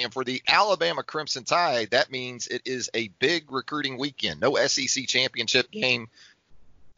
And 0.00 0.12
for 0.12 0.24
the 0.24 0.42
Alabama 0.48 1.02
Crimson 1.02 1.44
Tide, 1.44 1.90
that 1.90 2.10
means 2.10 2.46
it 2.46 2.62
is 2.64 2.90
a 2.94 3.08
big 3.18 3.52
recruiting 3.52 3.98
weekend. 3.98 4.40
No 4.40 4.56
SEC 4.56 5.06
championship 5.06 5.70
game 5.70 6.08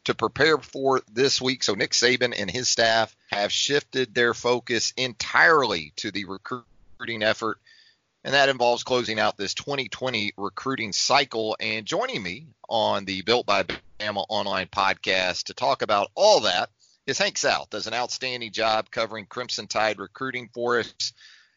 to 0.05 0.13
prepare 0.13 0.57
for 0.57 1.01
this 1.11 1.41
week. 1.41 1.63
So 1.63 1.75
Nick 1.75 1.91
Saban 1.91 2.33
and 2.37 2.49
his 2.49 2.69
staff 2.69 3.15
have 3.31 3.51
shifted 3.51 4.13
their 4.13 4.33
focus 4.33 4.93
entirely 4.97 5.93
to 5.97 6.11
the 6.11 6.25
recruiting 6.25 7.23
effort. 7.23 7.59
And 8.23 8.33
that 8.33 8.49
involves 8.49 8.83
closing 8.83 9.19
out 9.19 9.37
this 9.37 9.53
2020 9.53 10.33
recruiting 10.37 10.93
cycle. 10.93 11.57
And 11.59 11.85
joining 11.85 12.23
me 12.23 12.47
on 12.69 13.05
the 13.05 13.21
Built 13.21 13.45
by 13.45 13.63
Bama 13.63 14.25
online 14.29 14.67
podcast 14.67 15.45
to 15.45 15.53
talk 15.53 15.81
about 15.81 16.09
all 16.15 16.41
that 16.41 16.69
is 17.05 17.17
Hank 17.17 17.37
South. 17.37 17.69
Does 17.69 17.87
an 17.87 17.93
outstanding 17.93 18.51
job 18.51 18.89
covering 18.89 19.25
Crimson 19.25 19.67
Tide 19.67 19.99
recruiting 19.99 20.49
for 20.53 20.79
us 20.79 21.13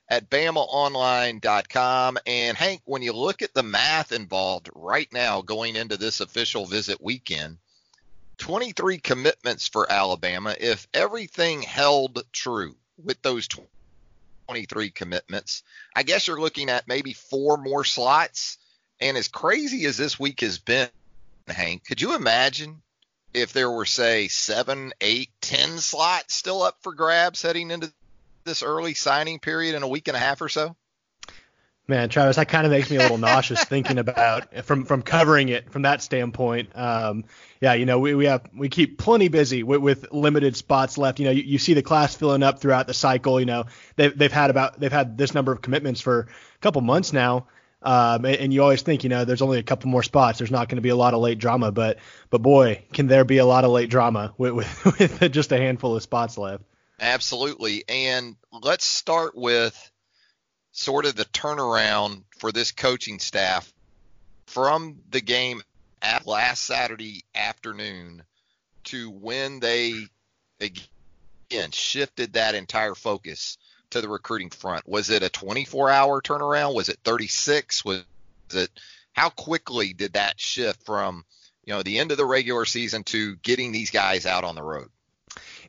at 0.08 0.30
BamaOnline.com. 0.30 2.18
And 2.26 2.56
Hank, 2.56 2.82
when 2.84 3.02
you 3.02 3.12
look 3.12 3.42
at 3.42 3.54
the 3.54 3.62
math 3.62 4.12
involved 4.12 4.70
right 4.74 5.12
now 5.12 5.42
going 5.42 5.76
into 5.76 5.96
this 5.96 6.20
official 6.20 6.66
visit 6.66 7.02
weekend, 7.02 7.58
23 8.38 8.98
commitments 8.98 9.68
for 9.68 9.90
Alabama. 9.90 10.54
If 10.58 10.86
everything 10.92 11.62
held 11.62 12.22
true 12.32 12.76
with 13.02 13.20
those 13.22 13.48
23 14.46 14.90
commitments, 14.90 15.62
I 15.94 16.02
guess 16.02 16.26
you're 16.26 16.40
looking 16.40 16.68
at 16.68 16.88
maybe 16.88 17.12
four 17.12 17.56
more 17.56 17.84
slots. 17.84 18.58
And 19.00 19.16
as 19.16 19.28
crazy 19.28 19.84
as 19.86 19.96
this 19.96 20.18
week 20.18 20.40
has 20.40 20.58
been, 20.58 20.88
Hank, 21.48 21.84
could 21.86 22.00
you 22.00 22.14
imagine 22.14 22.82
if 23.32 23.52
there 23.52 23.70
were, 23.70 23.84
say, 23.84 24.28
seven, 24.28 24.92
eight, 25.00 25.30
ten 25.40 25.78
slots 25.78 26.34
still 26.34 26.62
up 26.62 26.78
for 26.82 26.94
grabs 26.94 27.42
heading 27.42 27.70
into 27.70 27.92
this 28.46 28.62
early 28.62 28.94
signing 28.94 29.38
period 29.38 29.74
in 29.74 29.82
a 29.82 29.88
week 29.88 30.08
and 30.08 30.16
a 30.16 30.20
half 30.20 30.40
or 30.40 30.48
so? 30.48 30.76
Man, 31.88 32.08
Travis, 32.08 32.34
that 32.34 32.48
kind 32.48 32.66
of 32.66 32.72
makes 32.72 32.90
me 32.90 32.96
a 32.96 33.00
little 33.00 33.18
nauseous 33.18 33.62
thinking 33.62 33.98
about 33.98 34.64
from 34.64 34.86
from 34.86 35.02
covering 35.02 35.50
it 35.50 35.70
from 35.70 35.82
that 35.82 36.02
standpoint. 36.02 36.70
Um, 36.74 37.24
yeah, 37.60 37.74
you 37.74 37.86
know, 37.86 38.00
we, 38.00 38.14
we 38.14 38.26
have 38.26 38.42
we 38.56 38.68
keep 38.68 38.98
plenty 38.98 39.28
busy 39.28 39.62
with, 39.62 39.80
with 39.80 40.12
limited 40.12 40.56
spots 40.56 40.98
left. 40.98 41.20
You 41.20 41.26
know, 41.26 41.30
you, 41.30 41.42
you, 41.42 41.58
see 41.58 41.74
the 41.74 41.82
class 41.82 42.12
filling 42.16 42.42
up 42.42 42.58
throughout 42.58 42.88
the 42.88 42.94
cycle. 42.94 43.38
You 43.38 43.46
know, 43.46 43.64
they've 43.94 44.16
they've 44.18 44.32
had 44.32 44.50
about 44.50 44.80
they've 44.80 44.90
had 44.90 45.16
this 45.16 45.32
number 45.32 45.52
of 45.52 45.62
commitments 45.62 46.00
for 46.00 46.22
a 46.22 46.58
couple 46.58 46.80
months 46.80 47.12
now. 47.12 47.46
Um, 47.82 48.24
and, 48.24 48.36
and, 48.36 48.54
you 48.54 48.62
always 48.62 48.82
think, 48.82 49.04
you 49.04 49.10
know, 49.10 49.24
there's 49.24 49.42
only 49.42 49.60
a 49.60 49.62
couple 49.62 49.90
more 49.90 50.02
spots. 50.02 50.38
There's 50.38 50.50
not 50.50 50.68
going 50.68 50.78
to 50.78 50.82
be 50.82 50.88
a 50.88 50.96
lot 50.96 51.14
of 51.14 51.20
late 51.20 51.38
drama, 51.38 51.70
but 51.70 51.98
but 52.30 52.42
boy, 52.42 52.82
can 52.92 53.06
there 53.06 53.24
be 53.24 53.38
a 53.38 53.46
lot 53.46 53.64
of 53.64 53.70
late 53.70 53.90
drama 53.90 54.34
with, 54.36 54.54
with, 54.54 54.84
with 55.20 55.32
just 55.32 55.52
a 55.52 55.56
handful 55.56 55.94
of 55.94 56.02
spots 56.02 56.36
left. 56.36 56.64
Absolutely. 57.00 57.84
And 57.88 58.36
let's 58.52 58.86
start 58.86 59.36
with 59.36 59.90
sort 60.72 61.06
of 61.06 61.16
the 61.16 61.24
turnaround 61.26 62.24
for 62.38 62.52
this 62.52 62.72
coaching 62.72 63.18
staff 63.18 63.72
from 64.46 64.98
the 65.10 65.20
game 65.20 65.62
at 66.02 66.26
last 66.26 66.64
Saturday 66.64 67.24
afternoon 67.34 68.22
to 68.84 69.10
when 69.10 69.60
they 69.60 70.06
again 70.60 71.70
shifted 71.72 72.34
that 72.34 72.54
entire 72.54 72.94
focus 72.94 73.58
to 73.90 74.00
the 74.00 74.08
recruiting 74.08 74.50
front. 74.50 74.86
Was 74.88 75.10
it 75.10 75.22
a 75.22 75.28
24 75.28 75.90
hour 75.90 76.20
turnaround? 76.20 76.74
Was 76.74 76.88
it 76.88 76.98
36? 77.04 77.84
Was 77.84 78.04
it 78.52 78.70
how 79.12 79.30
quickly 79.30 79.92
did 79.92 80.12
that 80.14 80.38
shift 80.40 80.84
from 80.84 81.24
you 81.64 81.74
know 81.74 81.82
the 81.82 81.98
end 81.98 82.12
of 82.12 82.18
the 82.18 82.24
regular 82.24 82.64
season 82.64 83.02
to 83.04 83.36
getting 83.36 83.72
these 83.72 83.90
guys 83.90 84.26
out 84.26 84.44
on 84.44 84.54
the 84.54 84.62
road? 84.62 84.88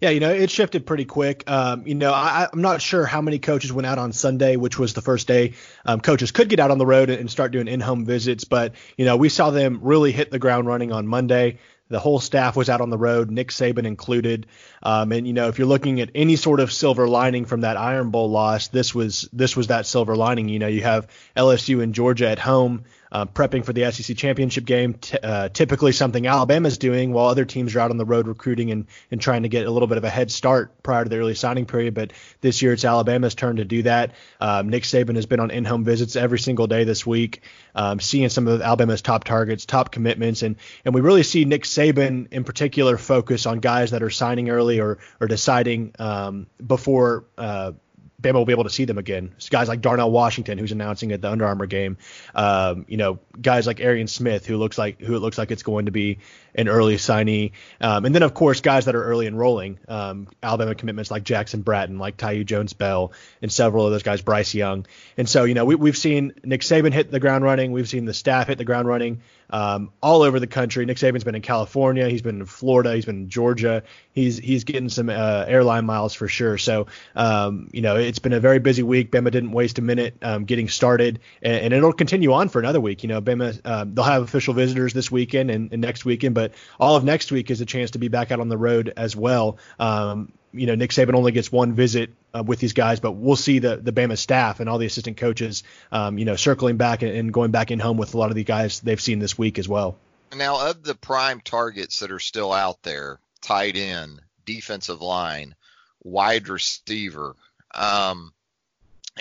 Yeah, 0.02 0.12
you 0.12 0.20
know, 0.20 0.32
it 0.32 0.52
shifted 0.52 0.86
pretty 0.86 1.06
quick. 1.06 1.50
Um, 1.50 1.88
you 1.88 1.96
know, 1.96 2.14
I, 2.14 2.48
am 2.52 2.62
not 2.62 2.82
sure 2.82 3.06
how 3.06 3.22
many 3.22 3.40
coaches 3.40 3.74
went 3.74 3.88
out 3.88 3.98
on 3.98 4.12
Sunday, 4.12 4.56
which 4.56 4.78
was 4.78 4.94
the 4.94 5.02
first 5.02 5.28
day 5.28 5.54
um, 5.86 6.02
coaches 6.02 6.32
could 6.32 6.50
get 6.50 6.60
out 6.60 6.70
on 6.70 6.78
the 6.78 6.86
road 6.86 7.10
and 7.10 7.30
start 7.32 7.52
doing 7.52 7.68
in-home 7.68 8.06
visits. 8.06 8.44
But 8.44 8.74
you 8.96 9.06
know, 9.06 9.18
we 9.18 9.30
saw 9.30 9.50
them 9.50 9.80
really 9.82 10.12
hit 10.12 10.30
the 10.30 10.40
ground 10.40 10.68
running 10.68 10.92
on 10.92 11.08
Monday. 11.08 11.58
The 11.90 12.00
whole 12.00 12.20
staff 12.20 12.58
was 12.58 12.70
out 12.70 12.82
on 12.82 12.90
the 12.90 12.98
road, 12.98 13.32
Nick 13.32 13.48
Saban 13.48 13.86
included. 13.86 14.46
Um, 14.84 15.12
and 15.14 15.26
you 15.26 15.34
know, 15.34 15.48
if 15.48 15.58
you're 15.58 15.68
looking 15.68 16.02
at 16.02 16.12
any 16.14 16.36
sort 16.36 16.60
of 16.60 16.72
silver 16.72 17.08
lining 17.08 17.46
from 17.46 17.62
that 17.62 17.78
Iron 17.78 18.12
Bowl 18.12 18.30
loss, 18.30 18.68
this 18.68 18.94
was 18.94 19.30
this 19.32 19.56
was 19.56 19.68
that 19.68 19.86
silver 19.86 20.16
lining. 20.16 20.50
You 20.50 20.60
know, 20.60 20.68
you 20.68 20.82
have 20.82 21.08
LSU 21.36 21.82
and 21.82 21.96
Georgia 21.96 22.30
at 22.30 22.40
home 22.40 22.84
uh, 23.12 23.26
prepping 23.26 23.66
for 23.66 23.74
the 23.74 23.92
SEC 23.92 24.16
championship 24.18 24.66
game. 24.66 24.94
T- 24.96 25.18
uh, 25.22 25.50
typically, 25.50 25.92
something 25.92 26.28
Alabama's 26.28 26.78
doing 26.78 27.14
while 27.14 27.28
other 27.28 27.46
teams 27.46 27.76
are 27.76 27.80
out 27.80 27.92
on 27.92 27.98
the 27.98 28.06
road 28.06 28.28
recruiting 28.28 28.72
and, 28.72 28.88
and 29.12 29.22
trying 29.22 29.44
to 29.44 29.50
get 29.50 29.66
a 29.66 29.72
little 29.72 29.88
bit 29.88 29.98
of 29.98 30.04
a 30.04 30.10
head 30.10 30.32
start 30.32 30.84
prior 30.84 31.04
to 31.04 31.10
the 31.10 31.18
early 31.18 31.36
signing 31.36 31.66
period. 31.66 31.94
But 31.94 32.14
this 32.42 32.62
year, 32.62 32.74
it's 32.74 32.86
Alabama's 32.86 33.36
turn 33.36 33.58
to 33.58 33.66
do 33.66 33.84
that. 33.84 34.12
Um, 34.40 34.70
Nick 34.70 34.84
Saban 34.84 35.16
has 35.16 35.26
been 35.26 35.40
on 35.40 35.52
in-home 35.52 35.84
visits 35.84 36.16
every 36.16 36.40
single 36.40 36.68
day 36.68 36.84
this 36.84 37.06
week, 37.06 37.42
um, 37.76 38.00
seeing 38.00 38.30
some 38.30 38.48
of 38.48 38.62
Alabama's 38.62 39.02
top 39.02 39.24
targets, 39.24 39.66
top 39.66 39.92
commitments, 39.92 40.44
and 40.44 40.56
and 40.86 40.94
we 40.94 41.02
really 41.02 41.24
see 41.24 41.46
Nick 41.46 41.64
Saban 41.64 42.32
in 42.32 42.44
particular 42.44 42.98
focus 42.98 43.46
on 43.46 43.60
guys 43.60 43.92
that 43.92 44.04
are 44.04 44.10
signing 44.10 44.50
early 44.50 44.80
or 44.80 45.00
or 45.20 45.28
deciding 45.28 45.94
um, 46.00 46.48
before. 46.66 47.26
Uh, 47.38 47.74
Bama 48.22 48.34
will 48.34 48.46
be 48.46 48.54
able 48.54 48.64
to 48.64 48.72
see 48.72 48.86
them 48.86 48.98
again. 48.98 49.36
guys 49.52 49.68
like 49.68 49.80
Darnell 49.80 50.10
Washington, 50.10 50.58
who's 50.58 50.72
announcing 50.72 51.12
at 51.12 51.22
the 51.22 51.30
Under 51.30 51.46
Armour 51.46 51.68
game. 51.68 51.98
Um, 52.34 52.86
you 52.88 52.98
know, 52.98 53.20
guys 53.40 53.68
like 53.68 53.80
Arian 53.80 54.08
Smith, 54.08 54.48
who 54.48 54.58
looks 54.58 54.76
like 54.76 55.00
who 55.00 55.16
it 55.16 55.20
looks 55.20 55.38
like 55.38 55.52
it's 55.52 55.62
going 55.62 55.86
to 55.86 55.92
be 55.92 56.18
an 56.58 56.68
early 56.68 56.96
signee. 56.96 57.52
Um, 57.80 58.06
and 58.06 58.14
then 58.14 58.24
of 58.24 58.34
course 58.34 58.62
guys 58.62 58.86
that 58.86 58.96
are 58.96 59.04
early 59.04 59.28
enrolling. 59.28 59.80
Um, 59.88 60.28
Alabama 60.42 60.76
commitments 60.76 61.12
like 61.12 61.24
Jackson 61.24 61.62
Bratton, 61.62 62.00
like 62.00 62.18
Thaiu 62.18 62.46
Jones 62.46 62.74
Bell, 62.74 63.14
and 63.42 63.52
several 63.52 63.86
of 63.86 63.92
those 63.92 64.04
guys, 64.04 64.22
Bryce 64.22 64.54
Young. 64.54 64.86
And 65.18 65.30
so 65.30 65.44
you 65.44 65.54
know 65.54 65.66
we, 65.66 65.76
we've 65.76 65.98
seen 65.98 66.34
Nick 66.44 66.62
Saban 66.62 66.92
hit 66.92 67.12
the 67.12 67.20
ground 67.20 67.44
running. 67.44 67.72
We've 67.72 67.88
seen 67.88 68.06
the 68.06 68.14
staff 68.14 68.48
hit 68.48 68.58
the 68.58 68.66
ground 68.66 68.88
running 68.88 69.22
um, 69.50 69.92
all 70.02 70.24
over 70.24 70.40
the 70.40 70.48
country. 70.48 70.86
Nick 70.86 70.98
Saban's 70.98 71.24
been 71.24 71.36
in 71.36 71.42
California, 71.42 72.10
he's 72.10 72.22
been 72.22 72.42
in 72.42 72.46
Florida, 72.46 72.96
he's 72.96 73.06
been 73.06 73.24
in 73.24 73.30
Georgia. 73.30 73.84
He's 74.12 74.38
he's 74.38 74.64
getting 74.64 74.90
some 74.90 75.10
uh, 75.10 75.46
airline 75.48 75.86
miles 75.86 76.14
for 76.14 76.28
sure. 76.28 76.58
So 76.58 76.88
um, 77.16 77.70
you 77.72 77.82
know 77.82 77.96
it's 77.98 78.20
been 78.20 78.34
a 78.34 78.40
very 78.40 78.60
busy 78.60 78.84
week. 78.84 79.12
Bama 79.12 79.32
didn't 79.32 79.52
waste 79.52 79.78
a 79.78 79.82
minute 79.82 80.18
um, 80.22 80.46
getting 80.46 80.70
started, 80.70 81.20
and, 81.42 81.66
and, 81.66 81.74
it'll 81.74 81.94
continue 81.94 82.34
on 82.34 82.50
for 82.50 82.60
another 82.60 82.82
week. 82.82 83.04
You 83.04 83.10
know, 83.10 83.22
Bama 83.22 83.60
um, 83.66 83.94
they'll 83.94 84.04
have 84.04 84.24
official 84.24 84.54
visitors 84.54 84.94
this 84.94 85.12
weekend 85.12 85.52
and, 85.52 85.72
and, 85.72 85.82
next 85.82 86.04
weekend, 86.04 86.34
but 86.34 86.47
all 86.80 86.96
of 86.96 87.04
next 87.04 87.32
week 87.32 87.52
is 87.52 87.62
a 87.62 87.66
chance 87.66 87.92
to 87.92 88.00
be 88.00 88.08
back 88.08 88.32
out 88.32 88.40
on 88.40 88.50
the 88.50 88.58
road 88.58 88.94
as 88.96 89.16
well. 89.16 89.58
Um, 89.80 90.32
you 90.54 90.66
know, 90.66 90.76
Nick 90.76 90.92
Saban 90.92 91.14
only 91.14 91.32
gets 91.32 91.52
one 91.52 91.74
visit 91.74 92.12
uh, 92.34 92.44
with 92.44 92.60
these 92.60 92.74
guys, 92.74 93.00
but 93.00 93.12
we'll 93.12 93.36
see 93.36 93.60
the 93.60 93.78
the 93.78 93.92
Bama 93.92 94.18
staff 94.18 94.60
and 94.60 94.70
all 94.70 94.78
the 94.78 94.86
assistant 94.86 95.18
coaches, 95.18 95.64
um, 95.92 96.18
you 96.18 96.26
know, 96.26 96.36
circling 96.36 96.78
back 96.78 97.02
and, 97.02 97.12
and, 97.12 97.34
going 97.34 97.52
back 97.52 97.72
in 97.72 97.80
home 97.80 97.98
with 97.98 98.14
a 98.14 98.18
lot 98.18 98.30
of 98.30 98.36
the 98.36 98.44
guys 98.44 98.80
they've 98.80 99.02
seen 99.02 99.20
this 99.20 99.38
week 99.38 99.60
as 99.60 99.68
well. 99.68 99.98
Now, 100.36 100.70
of 100.70 100.84
the 100.84 100.96
prime 100.96 101.42
targets 101.42 102.00
that 102.00 102.12
are 102.12 102.20
still 102.20 102.52
out 102.52 102.82
there, 102.84 103.20
tight 103.42 103.78
end, 103.78 104.22
defensive 104.46 105.02
line, 105.02 105.56
wide 106.04 106.50
receiver, 106.50 107.36
um, 107.74 108.34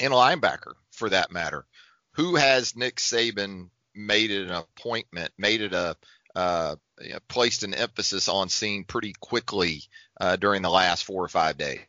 and 0.01 0.13
linebacker 0.13 0.75
for 0.91 1.11
that 1.11 1.31
matter, 1.31 1.65
who 2.13 2.37
has 2.37 2.77
Nick 2.77 2.97
Saban 2.97 3.71
made 3.95 4.31
it 4.31 4.49
an 4.49 4.53
appointment, 4.53 5.33
made 5.39 5.61
it 5.61 5.73
a 5.73 5.97
uh, 6.37 6.77
placed 7.29 7.63
an 7.65 7.75
emphasis 7.75 8.29
on 8.29 8.49
seeing 8.49 8.85
pretty 8.85 9.15
quickly 9.19 9.83
uh, 10.21 10.37
during 10.37 10.63
the 10.63 10.71
last 10.71 11.05
four 11.05 11.25
or 11.25 11.29
five 11.29 11.57
days. 11.57 11.81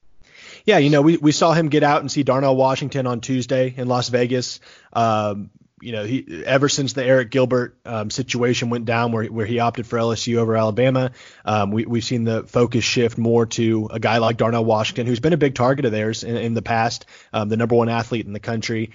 Yeah, 0.65 0.77
you 0.77 0.89
know, 0.89 1.01
we, 1.01 1.17
we 1.17 1.31
saw 1.31 1.53
him 1.53 1.69
get 1.69 1.83
out 1.83 2.01
and 2.01 2.11
see 2.11 2.23
Darnell 2.23 2.55
Washington 2.55 3.07
on 3.07 3.21
Tuesday 3.21 3.73
in 3.75 3.87
Las 3.87 4.09
Vegas. 4.09 4.59
Um, 4.93 5.49
you 5.81 5.91
know, 5.91 6.05
he 6.05 6.43
ever 6.45 6.69
since 6.69 6.93
the 6.93 7.03
Arik 7.03 7.29
Gilbert 7.29 7.77
um, 7.85 8.09
situation 8.09 8.69
went 8.69 8.85
down, 8.85 9.11
where 9.11 9.25
where 9.25 9.45
he 9.45 9.59
opted 9.59 9.85
for 9.85 9.99
LSU 9.99 10.37
over 10.37 10.57
Alabama, 10.57 11.11
um, 11.45 11.71
we 11.71 11.85
we've 11.85 12.03
seen 12.03 12.23
the 12.23 12.43
focus 12.43 12.83
shift 12.83 13.17
more 13.17 13.45
to 13.45 13.87
a 13.91 13.99
guy 13.99 14.17
like 14.17 14.37
Darnell 14.37 14.65
Washington, 14.65 15.05
who's 15.05 15.19
been 15.19 15.33
a 15.33 15.37
big 15.37 15.53
target 15.53 15.85
of 15.85 15.91
theirs 15.91 16.23
in, 16.23 16.35
in 16.35 16.53
the 16.55 16.63
past, 16.63 17.05
um, 17.31 17.49
the 17.49 17.57
number 17.57 17.75
one 17.75 17.89
athlete 17.89 18.25
in 18.25 18.33
the 18.33 18.39
country. 18.39 18.91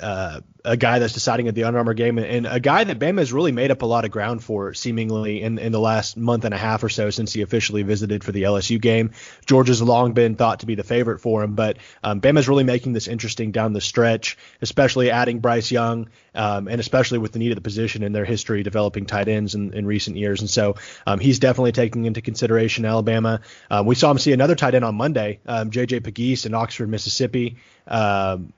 Uh, 0.00 0.40
a 0.64 0.76
guy 0.76 0.98
that's 0.98 1.12
deciding 1.12 1.46
at 1.46 1.54
the 1.54 1.64
Under 1.64 1.78
Armour 1.78 1.94
game, 1.94 2.18
and, 2.18 2.26
and, 2.26 2.46
a 2.46 2.58
guy 2.58 2.82
that 2.82 2.98
Bama 2.98 3.18
has 3.18 3.32
really 3.32 3.52
made 3.52 3.70
up 3.70 3.82
a 3.82 3.86
lot 3.86 4.04
of 4.04 4.10
ground 4.10 4.42
for, 4.42 4.72
seemingly 4.72 5.42
in, 5.42 5.58
in 5.58 5.72
the 5.72 5.78
last 5.78 6.16
month 6.16 6.44
and 6.44 6.54
a 6.54 6.56
half 6.56 6.82
or 6.82 6.88
so 6.88 7.10
since 7.10 7.32
he 7.32 7.42
officially 7.42 7.82
visited 7.82 8.24
for 8.24 8.32
the 8.32 8.44
LSU 8.44 8.80
game. 8.80 9.10
Georgia's 9.44 9.82
long 9.82 10.14
been 10.14 10.36
thought 10.36 10.60
to 10.60 10.66
be 10.66 10.74
the 10.74 10.82
favorite 10.82 11.20
for 11.20 11.42
him, 11.44 11.54
but 11.54 11.76
um, 12.02 12.20
Bama's 12.20 12.48
really 12.48 12.64
making 12.64 12.94
this 12.94 13.08
interesting 13.08 13.52
down 13.52 13.72
the 13.72 13.80
stretch, 13.80 14.38
especially 14.62 15.10
adding 15.10 15.40
Bryce 15.40 15.70
Young, 15.70 16.08
um, 16.34 16.66
and 16.66 16.80
especially 16.80 17.18
with 17.18 17.32
the 17.32 17.38
need 17.38 17.52
of 17.52 17.56
the 17.56 17.62
position 17.62 18.02
in 18.02 18.12
their 18.12 18.24
history 18.24 18.62
developing 18.62 19.04
tight 19.04 19.28
ends 19.28 19.54
in, 19.54 19.74
in 19.74 19.86
recent 19.86 20.16
years. 20.16 20.40
And 20.40 20.48
so 20.48 20.76
um, 21.06 21.20
he's 21.20 21.38
definitely 21.38 21.72
taking 21.72 22.06
into 22.06 22.22
consideration 22.22 22.84
Alabama. 22.86 23.42
Um, 23.70 23.84
we 23.86 23.94
saw 23.94 24.10
him 24.10 24.18
see 24.18 24.32
another 24.32 24.54
tight 24.54 24.74
end 24.74 24.84
on 24.84 24.94
Monday, 24.94 25.40
um, 25.46 25.70
J.J. 25.70 26.00
Pegues 26.00 26.46
in 26.46 26.54
Oxford, 26.54 26.88
Mississippi. 26.88 27.58
Um, 27.86 28.54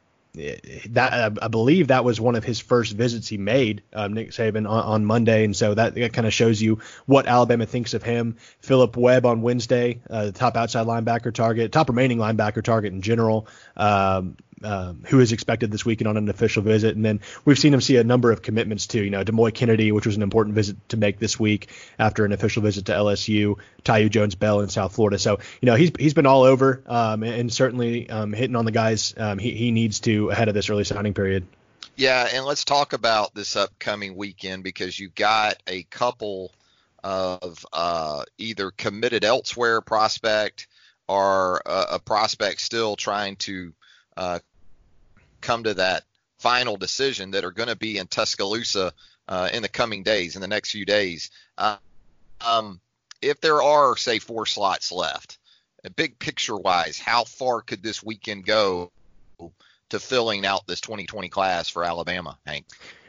that 0.90 1.38
I 1.40 1.48
believe 1.48 1.88
that 1.88 2.04
was 2.04 2.20
one 2.20 2.34
of 2.34 2.44
his 2.44 2.60
first 2.60 2.92
visits 2.92 3.28
he 3.28 3.38
made, 3.38 3.82
um, 3.94 4.12
Nick 4.12 4.30
Saban 4.30 4.68
on, 4.68 4.84
on, 4.84 5.04
Monday, 5.04 5.44
and 5.44 5.56
so 5.56 5.72
that, 5.72 5.94
that 5.94 6.12
kind 6.12 6.26
of 6.26 6.34
shows 6.34 6.60
you 6.60 6.80
what 7.06 7.26
Alabama 7.26 7.64
thinks 7.64 7.94
of 7.94 8.02
him. 8.02 8.36
Philip 8.60 8.96
Webb 8.96 9.24
on 9.24 9.40
Wednesday, 9.40 10.00
uh, 10.10 10.26
the 10.26 10.32
top 10.32 10.56
outside 10.56 10.86
linebacker 10.86 11.32
target, 11.32 11.72
top 11.72 11.88
remaining 11.88 12.18
linebacker 12.18 12.62
target 12.62 12.92
in 12.92 13.00
general. 13.00 13.48
Um, 13.76 14.36
um, 14.62 15.02
who 15.06 15.20
is 15.20 15.32
expected 15.32 15.70
this 15.70 15.84
weekend 15.84 16.08
on 16.08 16.16
an 16.16 16.28
official 16.28 16.62
visit. 16.62 16.96
And 16.96 17.04
then 17.04 17.20
we've 17.44 17.58
seen 17.58 17.74
him 17.74 17.80
see 17.80 17.96
a 17.96 18.04
number 18.04 18.30
of 18.30 18.42
commitments 18.42 18.86
too. 18.86 19.02
You 19.02 19.10
know, 19.10 19.24
Demouy 19.24 19.52
Kennedy, 19.52 19.92
which 19.92 20.06
was 20.06 20.16
an 20.16 20.22
important 20.22 20.54
visit 20.54 20.76
to 20.90 20.96
make 20.96 21.18
this 21.18 21.38
week 21.38 21.68
after 21.98 22.24
an 22.24 22.32
official 22.32 22.62
visit 22.62 22.86
to 22.86 22.92
LSU, 22.92 23.56
Thaiu 23.84 24.10
Jones 24.10 24.34
Bell 24.34 24.60
in 24.60 24.68
South 24.68 24.94
Florida. 24.94 25.18
So, 25.18 25.38
you 25.60 25.66
know, 25.66 25.74
he's 25.74 25.92
he's 25.98 26.14
been 26.14 26.26
all 26.26 26.42
over 26.42 26.82
um, 26.86 27.22
and 27.22 27.52
certainly 27.52 28.08
um, 28.08 28.32
hitting 28.32 28.56
on 28.56 28.64
the 28.64 28.72
guys 28.72 29.14
um, 29.16 29.38
he, 29.38 29.52
he 29.52 29.70
needs 29.70 30.00
to 30.00 30.30
ahead 30.30 30.48
of 30.48 30.54
this 30.54 30.70
early 30.70 30.84
signing 30.84 31.14
period. 31.14 31.46
Yeah, 31.96 32.28
and 32.34 32.44
let's 32.44 32.64
talk 32.64 32.92
about 32.92 33.34
this 33.34 33.56
upcoming 33.56 34.16
weekend 34.16 34.62
because 34.62 34.98
you've 34.98 35.14
got 35.14 35.56
a 35.66 35.82
couple 35.84 36.52
of 37.02 37.64
uh, 37.72 38.24
either 38.36 38.70
committed 38.70 39.24
elsewhere 39.24 39.80
prospect 39.80 40.66
or 41.08 41.62
a, 41.64 41.86
a 41.92 41.98
prospect 41.98 42.60
still 42.60 42.96
trying 42.96 43.36
to 43.36 43.72
uh, 44.16 44.38
come 45.40 45.64
to 45.64 45.74
that 45.74 46.04
final 46.38 46.76
decision 46.76 47.32
that 47.32 47.44
are 47.44 47.50
going 47.50 47.68
to 47.68 47.76
be 47.76 47.98
in 47.98 48.06
Tuscaloosa 48.06 48.92
uh, 49.28 49.48
in 49.52 49.62
the 49.62 49.68
coming 49.68 50.02
days, 50.02 50.36
in 50.36 50.42
the 50.42 50.48
next 50.48 50.70
few 50.70 50.84
days. 50.84 51.30
Uh, 51.56 51.76
um, 52.40 52.80
if 53.22 53.40
there 53.40 53.62
are, 53.62 53.96
say, 53.96 54.18
four 54.18 54.46
slots 54.46 54.92
left, 54.92 55.38
big 55.94 56.18
picture 56.18 56.56
wise, 56.56 56.98
how 56.98 57.24
far 57.24 57.62
could 57.62 57.82
this 57.82 58.02
weekend 58.02 58.44
go 58.44 58.90
to 59.90 60.00
filling 60.00 60.44
out 60.44 60.66
this 60.66 60.80
2020 60.80 61.28
class 61.28 61.68
for 61.68 61.84
Alabama, 61.84 62.38
Hank? 62.46 62.66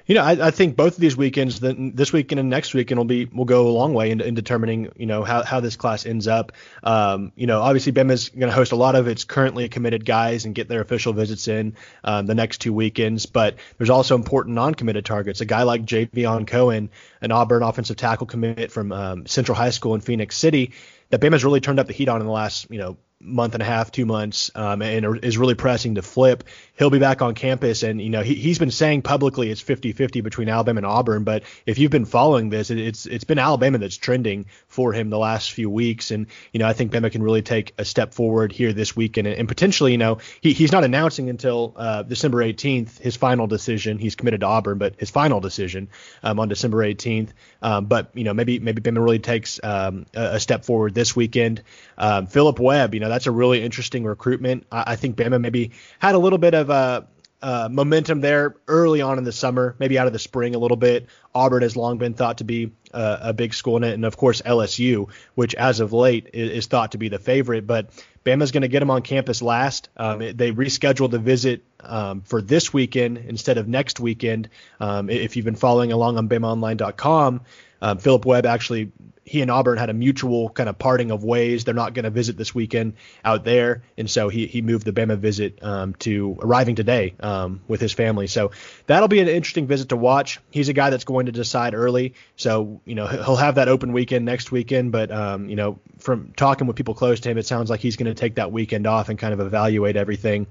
You 0.08 0.16
know, 0.16 0.24
I, 0.24 0.48
I, 0.48 0.52
think 0.52 0.78
both 0.78 0.94
of 0.94 1.02
these 1.02 1.18
weekends, 1.18 1.60
the, 1.60 1.76
this 1.94 2.14
weekend 2.14 2.40
and 2.40 2.50
next 2.50 2.74
weekend, 2.74 2.98
will 2.98 3.06
be 3.06 3.26
will 3.26 3.44
go 3.44 3.68
a 3.68 3.70
long 3.70 3.94
way 3.94 4.10
in, 4.10 4.22
in 4.22 4.36
determining, 4.36 4.90
you 4.96 5.06
know, 5.06 5.24
how, 5.24 5.44
how 5.44 5.60
this 5.60 5.76
class 5.76 6.06
ends 6.06 6.30
up. 6.30 6.54
Um, 6.82 7.34
you 7.36 7.46
know, 7.46 7.62
obviously 7.62 7.92
is 7.92 8.30
going 8.30 8.48
to 8.48 8.56
host 8.56 8.72
a 8.72 8.78
lot 8.78 8.96
of 8.96 9.10
its 9.10 9.26
currently 9.26 9.68
committed 9.68 10.06
guys 10.06 10.46
and 10.46 10.56
get 10.56 10.70
their 10.70 10.80
official 10.80 11.12
visits 11.12 11.50
in 11.50 11.76
um, 12.06 12.26
the 12.26 12.36
next 12.36 12.60
two 12.60 12.72
weekends. 12.72 13.26
But 13.26 13.56
there's 13.78 13.90
also 13.90 14.16
important 14.16 14.56
non-committed 14.56 15.04
targets. 15.04 15.42
A 15.42 15.46
guy 15.46 15.64
like 15.64 15.86
Javion 15.86 16.48
Cohen, 16.48 16.90
an 17.20 17.34
Auburn 17.34 17.62
offensive 17.62 17.98
tackle 17.98 18.28
commit 18.28 18.72
from 18.72 18.94
um, 18.94 19.26
Central 19.26 19.58
High 19.58 19.72
School 19.72 19.94
in 19.94 20.00
Phenix 20.00 20.38
City, 20.38 20.72
that 21.10 21.20
Bama's 21.20 21.44
really 21.44 21.60
turned 21.60 21.82
up 21.82 21.88
the 21.88 21.94
heat 21.94 22.08
on 22.08 22.22
in 22.22 22.28
the 22.28 22.32
last, 22.32 22.72
you 22.72 22.80
know, 22.80 22.98
month 23.20 23.56
and 23.56 23.64
a 23.64 23.66
half, 23.66 23.92
two 23.92 24.06
months, 24.06 24.52
um, 24.54 24.82
and 24.82 25.24
is 25.24 25.38
really 25.38 25.56
pressing 25.56 25.96
to 25.96 26.02
flip. 26.02 26.44
He'll 26.78 26.92
be 26.92 27.00
back 27.00 27.22
on 27.22 27.34
campus, 27.34 27.84
and 27.84 28.00
you 28.00 28.10
know 28.10 28.22
he, 28.22 28.36
he's 28.36 28.60
been 28.60 28.72
saying 28.72 29.02
publicly 29.02 29.50
it's 29.50 29.64
50-50 29.64 30.24
between 30.24 30.50
Alabama 30.50 30.80
and 30.80 30.86
Auburn. 30.86 31.24
But 31.24 31.44
if 31.66 31.80
you've 31.80 31.92
been 31.92 32.06
following 32.06 32.50
this, 32.50 32.70
it, 32.70 32.78
it's 32.78 33.06
it's 33.06 33.24
been 33.24 33.40
Alabama 33.40 33.80
that's 33.80 33.98
trending 33.98 34.46
for 34.68 34.94
him 34.94 35.10
the 35.10 35.18
last 35.18 35.52
few 35.52 35.70
weeks, 35.70 36.12
and 36.12 36.28
you 36.52 36.60
know 36.60 36.68
I 36.68 36.74
think 36.74 36.92
Bama 36.92 37.12
can 37.12 37.24
really 37.24 37.42
take 37.42 37.74
a 37.78 37.86
step 37.86 38.14
forward 38.14 38.52
here 38.52 38.74
this 38.74 38.96
weekend, 38.96 39.28
and, 39.28 39.38
and 39.38 39.48
potentially 39.48 39.92
you 39.92 39.98
know 39.98 40.20
he, 40.42 40.54
he's 40.54 40.72
not 40.72 40.84
announcing 40.84 41.30
until 41.30 41.74
uh, 41.76 42.04
December 42.04 42.44
18th 42.44 43.00
his 43.00 43.16
final 43.16 43.48
decision. 43.48 43.98
He's 43.98 44.16
committed 44.16 44.42
to 44.42 44.48
Auburn, 44.48 44.78
but 44.78 44.96
his 44.98 45.10
final 45.10 45.40
decision 45.40 45.90
um, 46.24 46.40
on 46.40 46.50
December 46.50 46.78
18th. 46.78 47.30
Um, 47.62 47.86
but 47.86 48.12
you 48.14 48.24
know 48.24 48.34
maybe 48.34 48.60
maybe 48.60 48.82
Bama 48.82 49.04
really 49.04 49.20
takes 49.20 49.60
um, 49.64 50.06
a, 50.14 50.36
a, 50.36 50.40
step 50.40 50.66
forward 50.66 50.94
this 50.94 51.16
weekend. 51.16 51.64
Um, 51.98 52.28
Philip 52.28 52.60
Webb, 52.60 52.94
you 52.94 53.00
know 53.00 53.07
that's 53.08 53.28
a 53.28 53.32
really 53.32 53.64
interesting 53.64 54.04
recruitment. 54.04 54.66
I, 54.72 54.84
I 54.88 54.96
think 54.96 55.16
Bama 55.16 55.40
maybe 55.40 55.72
had 56.00 56.16
a 56.16 56.20
little 56.20 56.40
bit 56.40 56.54
of 56.54 56.70
uh, 56.70 57.02
uh, 57.42 57.70
momentum 57.72 58.22
there 58.22 58.56
early 58.68 59.02
on 59.02 59.18
in 59.18 59.24
the 59.24 59.32
summer, 59.32 59.76
maybe 59.80 60.00
out 60.00 60.08
of 60.08 60.14
the 60.14 60.20
spring 60.20 60.56
a 60.56 60.58
little 60.58 60.78
bit. 60.78 61.08
Auburn 61.36 61.62
has 61.62 61.76
long 61.76 61.98
been 61.98 62.14
thought 62.14 62.40
to 62.40 62.44
be 62.44 62.72
uh, 62.94 63.18
a 63.22 63.34
big 63.34 63.54
school 63.54 63.78
in 63.78 63.84
it, 63.84 63.94
and 63.94 64.06
of 64.06 64.18
course 64.18 64.42
LSU, 64.42 65.10
which 65.36 65.54
as 65.56 65.80
of 65.80 65.94
late 65.94 66.30
is, 66.34 66.52
is 66.52 66.66
thought 66.68 66.94
to 66.94 66.98
be 66.98 67.10
the 67.10 67.20
favorite. 67.20 67.68
But 67.68 67.92
Bama's 68.26 68.52
going 68.52 68.62
to 68.62 68.68
get 68.68 68.80
them 68.80 68.90
on 68.90 69.04
campus 69.04 69.42
last. 69.42 69.90
Um, 69.98 70.22
it, 70.22 70.38
they 70.38 70.52
rescheduled 70.52 71.12
the 71.12 71.20
visit 71.20 71.64
um, 71.82 72.22
for 72.22 72.42
this 72.42 72.74
weekend 72.74 73.18
instead 73.18 73.58
of 73.58 73.68
next 73.68 74.00
weekend. 74.00 74.50
Um, 74.80 75.10
if 75.10 75.36
you've 75.36 75.46
been 75.46 75.56
following 75.56 75.92
along 75.92 76.18
on 76.18 76.30
BamaOnline.com, 76.30 77.42
um, 77.82 77.98
Philip 77.98 78.26
Webb 78.26 78.46
actually 78.46 78.92
he 79.28 79.42
and 79.42 79.52
Auburn 79.52 79.78
had 79.78 79.90
a 79.90 79.94
mutual 79.94 80.50
kind 80.50 80.70
of 80.70 80.80
parting 80.80 81.12
of 81.12 81.24
ways. 81.24 81.66
They're 81.66 81.74
not 81.74 81.94
going 81.94 82.06
to 82.06 82.10
visit 82.10 82.38
this 82.38 82.56
weekend 82.56 82.94
out 83.26 83.44
there, 83.44 83.84
and 83.98 84.10
so 84.10 84.30
he 84.30 84.48
he 84.48 84.62
moved 84.62 84.86
the 84.86 84.94
Bama 84.94 85.18
visit 85.18 85.60
um, 85.62 85.94
to 85.96 86.38
arriving 86.40 86.76
today 86.76 87.14
um, 87.20 87.60
with 87.68 87.82
his 87.82 87.92
family. 87.92 88.28
So 88.28 88.52
that'll 88.86 89.10
be 89.10 89.20
an 89.20 89.28
interesting 89.28 89.68
visit 89.68 89.90
to 89.90 89.98
watch. 89.98 90.40
He's 90.50 90.70
a 90.70 90.74
guy 90.74 90.90
that's 90.90 91.04
going 91.04 91.26
to 91.26 91.34
decide 91.34 91.76
early, 91.76 92.14
so 92.38 92.80
you 92.86 92.96
know 92.96 93.06
he'll 93.08 93.36
have 93.36 93.56
that 93.56 93.68
open 93.68 93.92
weekend 93.92 94.24
next 94.24 94.52
weekend. 94.52 94.94
But 94.94 95.12
um, 95.12 95.50
you 95.50 95.58
know, 95.58 95.78
from 96.00 96.32
talking 96.38 96.66
with 96.66 96.78
people 96.78 96.94
close 96.94 97.20
to 97.20 97.30
him, 97.30 97.38
it 97.38 97.46
sounds 97.46 97.70
like 97.70 97.82
he's 97.82 97.98
going 97.98 98.08
to 98.08 98.16
take 98.16 98.36
that 98.36 98.54
weekend 98.54 98.88
off 98.88 99.10
and 99.10 99.20
kind 99.20 99.34
of 99.34 99.42
evaluate 99.42 99.98
everything. 99.98 100.48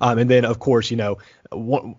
Um, 0.00 0.18
and 0.18 0.30
then, 0.30 0.44
of 0.44 0.58
course, 0.58 0.90
you 0.90 0.96
know, 0.96 1.18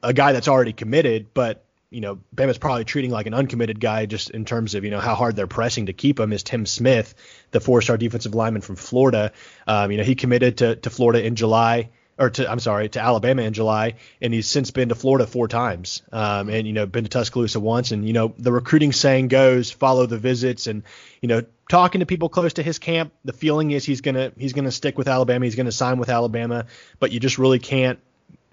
a 0.02 0.14
guy 0.14 0.32
that's 0.34 0.48
already 0.48 0.74
committed, 0.74 1.34
but 1.34 1.66
you 1.94 2.02
know, 2.02 2.20
Bama's 2.36 2.58
probably 2.58 2.86
treating 2.86 3.12
like 3.12 3.28
an 3.28 3.36
uncommitted 3.36 3.80
guy 3.80 4.08
just 4.08 4.32
in 4.32 4.46
terms 4.46 4.74
of, 4.74 4.84
you 4.84 4.90
know, 4.90 5.00
how 5.00 5.14
hard 5.14 5.36
they're 5.36 5.46
pressing 5.46 5.86
to 5.86 5.94
keep 5.94 6.20
him 6.20 6.34
is 6.34 6.42
Tim 6.42 6.66
Smith, 6.66 7.14
the 7.52 7.60
four-star 7.60 7.98
defensive 7.98 8.34
lineman 8.34 8.64
from 8.64 8.78
Florida. 8.78 9.32
Um, 9.68 9.92
you 9.92 9.98
know, 9.98 10.04
he 10.04 10.16
committed 10.16 10.58
to, 10.58 10.76
to 10.78 10.90
Florida 10.90 11.24
in 11.24 11.36
July 11.36 11.92
or 12.18 12.30
to 12.30 12.50
I'm 12.50 12.60
sorry 12.60 12.90
to 12.90 13.02
Alabama 13.02 13.42
in 13.42 13.54
July, 13.54 13.96
and 14.22 14.34
he's 14.34 14.48
since 14.48 14.72
been 14.72 14.90
to 14.90 14.96
Florida 14.96 15.26
four 15.26 15.48
times, 15.48 16.04
um, 16.12 16.50
and 16.50 16.68
you 16.68 16.74
know 16.74 16.86
been 16.86 17.04
to 17.04 17.10
Tuscaloosa 17.10 17.60
once, 17.60 17.92
and 17.92 18.06
you 18.06 18.14
know 18.14 18.34
the 18.38 18.52
recruiting 18.52 18.92
saying 18.92 19.28
goes 19.28 19.72
follow 19.72 20.06
the 20.06 20.18
visits, 20.18 20.68
and 20.68 20.84
you 21.22 21.28
know 21.28 21.44
talking 21.70 22.00
to 22.00 22.06
people 22.06 22.30
close 22.30 22.54
to 22.54 22.64
his 22.64 22.80
camp, 22.80 23.14
the 23.26 23.34
feeling 23.34 23.72
is 23.72 23.86
he's 23.86 24.02
gonna 24.02 24.32
he's 24.38 24.54
gonna 24.54 24.72
stick 24.72 24.98
with 24.98 25.08
Alabama, 25.08 25.46
he's 25.46 25.56
gonna 25.56 25.72
sign 25.72 25.98
with 25.98 26.10
Alabama, 26.10 26.66
but 27.00 27.12
you 27.12 27.20
just 27.20 27.38
really 27.38 27.60
can't 27.60 28.00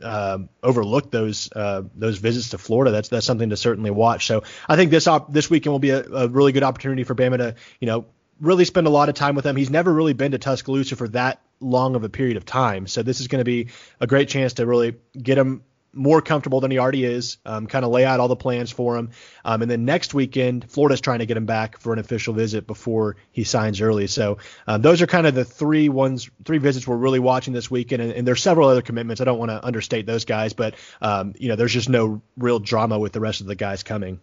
uh, 0.03 0.39
overlook 0.63 1.11
those 1.11 1.51
uh, 1.55 1.83
those 1.95 2.19
visits 2.19 2.51
to 2.51 2.59
Florida. 2.59 2.91
That's 2.91 3.09
that's 3.09 3.27
something 3.27 3.51
to 3.51 3.57
certainly 3.57 3.91
watch. 3.91 4.27
So 4.27 4.43
I 4.69 4.77
think 4.77 4.91
this 4.91 5.07
op- 5.07 5.33
this 5.33 5.51
weekend 5.51 5.73
will 5.73 5.79
be 5.79 5.91
a, 5.91 6.03
a, 6.03 6.29
really 6.29 6.53
good 6.53 6.63
opportunity 6.63 7.05
for 7.05 7.15
Bama 7.15 7.39
to 7.39 7.55
you 7.81 7.87
know 7.87 8.07
really 8.41 8.65
spend 8.65 8.87
a 8.87 8.91
lot 8.91 9.09
of 9.09 9.15
time 9.15 9.35
with 9.35 9.45
them. 9.45 9.57
He's 9.57 9.71
never 9.71 9.93
really 9.93 10.15
been 10.15 10.33
to 10.33 10.39
Tuscaloosa 10.39 10.97
for 10.97 11.09
that 11.09 11.41
long 11.61 11.95
of 11.95 12.05
a 12.05 12.09
period 12.09 12.37
of 12.37 12.45
time, 12.45 12.87
so 12.87 13.03
this 13.03 13.21
is 13.21 13.29
going 13.29 13.41
to 13.41 13.45
be 13.45 13.69
a 14.01 14.07
great 14.07 14.29
chance 14.29 14.55
to 14.55 14.67
really 14.67 14.97
get 15.21 15.39
him 15.39 15.63
more 15.93 16.23
comfortable 16.23 16.61
than 16.61 16.71
he 16.71 16.79
already 16.79 17.05
is. 17.05 17.39
Um, 17.45 17.67
kind 17.67 17.85
of 17.85 17.91
lay 17.91 18.05
out 18.05 18.21
all 18.21 18.29
the 18.29 18.37
plans 18.37 18.71
for 18.71 18.97
him, 18.97 19.11
um, 19.45 19.63
and 19.63 19.71
then 19.71 19.85
next 19.85 20.15
weekend, 20.15 20.71
Florida's 20.71 21.01
trying 21.01 21.19
to 21.19 21.27
get 21.27 21.37
him 21.37 21.47
back 21.47 21.79
for 21.79 21.93
an 21.93 21.99
official 21.99 22.33
visit 22.33 22.67
before 22.67 23.17
he 23.33 23.45
signs 23.45 23.81
early. 23.81 24.07
So 24.07 24.39
um, 24.67 24.83
those 24.83 25.03
are 25.03 25.07
kind 25.07 25.27
of 25.27 25.35
the 25.35 25.45
three 25.45 25.89
ones, 25.89 26.31
three 26.45 26.59
visits 26.59 26.87
we're 26.87 26.97
really 26.97 27.19
watching 27.19 27.53
this 27.53 27.71
weekend, 27.71 28.03
and, 28.03 28.13
and 28.13 28.27
there's 28.27 28.43
several 28.43 28.69
other 28.69 28.83
commitments. 28.83 29.21
I 29.21 29.25
don't 29.25 29.39
want 29.39 29.51
to 29.51 29.65
understate 29.65 30.07
those 30.07 30.25
guys, 30.25 30.53
but 30.53 30.75
um, 31.03 31.35
you 31.39 31.49
know, 31.49 31.57
there's 31.57 31.73
just 31.73 31.89
no 31.89 32.23
real 32.37 32.59
drama 32.59 32.99
with 32.99 33.13
the 33.13 33.21
rest 33.21 33.41
of 33.41 33.47
the 33.47 33.57
guys 33.57 33.83
coming. 33.83 34.21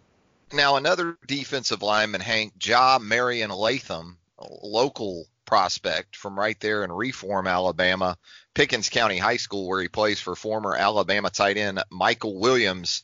Now 0.52 0.76
another 0.76 1.18
defensive 1.26 1.82
lineman, 1.82 2.22
Hank 2.22 2.56
Jah-Marien 2.58 3.54
Latham, 3.54 4.16
local 4.62 5.26
prospect 5.48 6.14
from 6.14 6.38
right 6.38 6.60
there 6.60 6.84
in 6.84 6.92
Reform, 6.92 7.46
Alabama, 7.46 8.18
Pickens 8.52 8.90
County 8.90 9.16
High 9.16 9.38
School, 9.38 9.66
where 9.66 9.80
he 9.80 9.88
plays 9.88 10.20
for 10.20 10.36
former 10.36 10.76
Alabama 10.76 11.30
tight 11.30 11.56
end 11.56 11.82
Michael 11.90 12.38
Williams. 12.38 13.02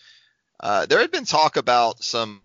Uh, 0.60 0.84
there 0.84 0.98
had 0.98 1.10
been 1.10 1.24
talk 1.24 1.56
about 1.56 2.04
some 2.04 2.42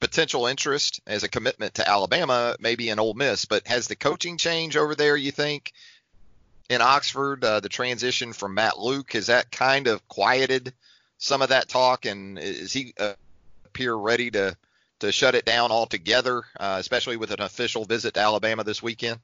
potential 0.00 0.48
interest 0.48 1.00
as 1.06 1.22
a 1.22 1.28
commitment 1.28 1.74
to 1.74 1.88
Alabama, 1.88 2.56
maybe 2.58 2.88
an 2.88 2.98
Ole 2.98 3.14
Miss, 3.14 3.44
but 3.44 3.68
has 3.68 3.86
the 3.86 3.94
coaching 3.94 4.36
change 4.36 4.76
over 4.76 4.96
there, 4.96 5.16
you 5.16 5.30
think, 5.30 5.72
in 6.68 6.80
Oxford? 6.82 7.44
Uh, 7.44 7.60
the 7.60 7.68
transition 7.68 8.32
from 8.32 8.54
Matt 8.54 8.76
Luke 8.76 9.12
has 9.12 9.28
that 9.28 9.52
kind 9.52 9.86
of 9.86 10.06
quieted 10.08 10.74
some 11.18 11.42
of 11.42 11.50
that 11.50 11.68
talk, 11.68 12.06
and 12.06 12.40
is 12.40 12.72
he 12.72 12.92
uh, 12.98 13.12
appear 13.66 13.94
ready 13.94 14.32
to 14.32 14.56
to 15.00 15.12
shut 15.12 15.34
it 15.34 15.44
down 15.44 15.70
altogether, 15.70 16.42
uh, 16.58 16.76
especially 16.78 17.16
with 17.16 17.30
an 17.30 17.40
official 17.40 17.84
visit 17.84 18.14
to 18.14 18.20
Alabama 18.20 18.64
this 18.64 18.82
weekend? 18.82 19.20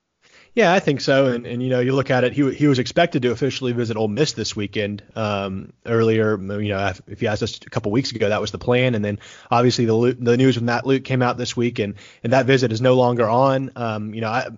Yeah, 0.54 0.72
I 0.72 0.80
think 0.80 1.02
so. 1.02 1.26
And, 1.26 1.46
and 1.46 1.62
you 1.62 1.68
know, 1.68 1.80
you 1.80 1.94
look 1.94 2.10
at 2.10 2.24
it, 2.24 2.32
he 2.32 2.50
he 2.54 2.66
was 2.66 2.78
expected 2.78 3.22
to 3.22 3.30
officially 3.30 3.72
visit 3.72 3.98
Ole 3.98 4.08
Miss 4.08 4.32
this 4.32 4.56
weekend. 4.56 5.02
Um, 5.14 5.74
earlier, 5.84 6.38
you 6.40 6.70
know, 6.70 6.92
if 7.06 7.20
you 7.20 7.28
asked 7.28 7.42
us 7.42 7.58
a 7.58 7.68
couple 7.68 7.92
weeks 7.92 8.12
ago, 8.12 8.30
that 8.30 8.40
was 8.40 8.52
the 8.52 8.58
plan. 8.58 8.94
And 8.94 9.04
then 9.04 9.18
obviously 9.50 9.84
the 9.84 10.16
the 10.18 10.36
news 10.38 10.56
with 10.56 10.66
that 10.66 10.86
Luke 10.86 11.04
came 11.04 11.20
out 11.20 11.36
this 11.36 11.56
week, 11.56 11.78
and 11.78 11.96
and 12.24 12.32
that 12.32 12.46
visit 12.46 12.72
is 12.72 12.80
no 12.80 12.94
longer 12.94 13.28
on. 13.28 13.70
Um, 13.76 14.14
you 14.14 14.22
know, 14.22 14.30
I, 14.30 14.48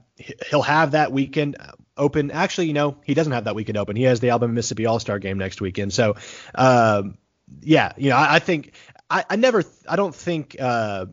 he'll 0.49 0.63
have 0.63 0.93
that 0.93 1.11
weekend 1.11 1.57
open. 1.97 2.31
Actually, 2.31 2.69
you 2.69 2.75
know, 2.75 2.99
he 3.05 3.15
doesn't 3.15 3.33
have 3.33 3.45
that 3.45 3.57
weekend 3.57 3.77
open. 3.77 3.97
He 3.97 4.05
has 4.05 4.21
the 4.21 4.31
Alabama 4.31 4.53
Mississippi 4.53 4.87
All 4.87 5.01
Star 5.01 5.19
game 5.19 5.39
next 5.39 5.61
weekend. 5.61 5.93
So, 5.93 6.15
um, 6.55 7.19
yeah, 7.61 7.93
you 7.97 8.11
know, 8.11 8.17
I, 8.17 8.37
I 8.37 8.39
think 8.39 8.73
I, 9.09 9.25
I 9.31 9.37
never, 9.37 9.65
I 9.89 9.97
don't 9.97 10.15
think. 10.15 10.57
Uh, 10.59 11.07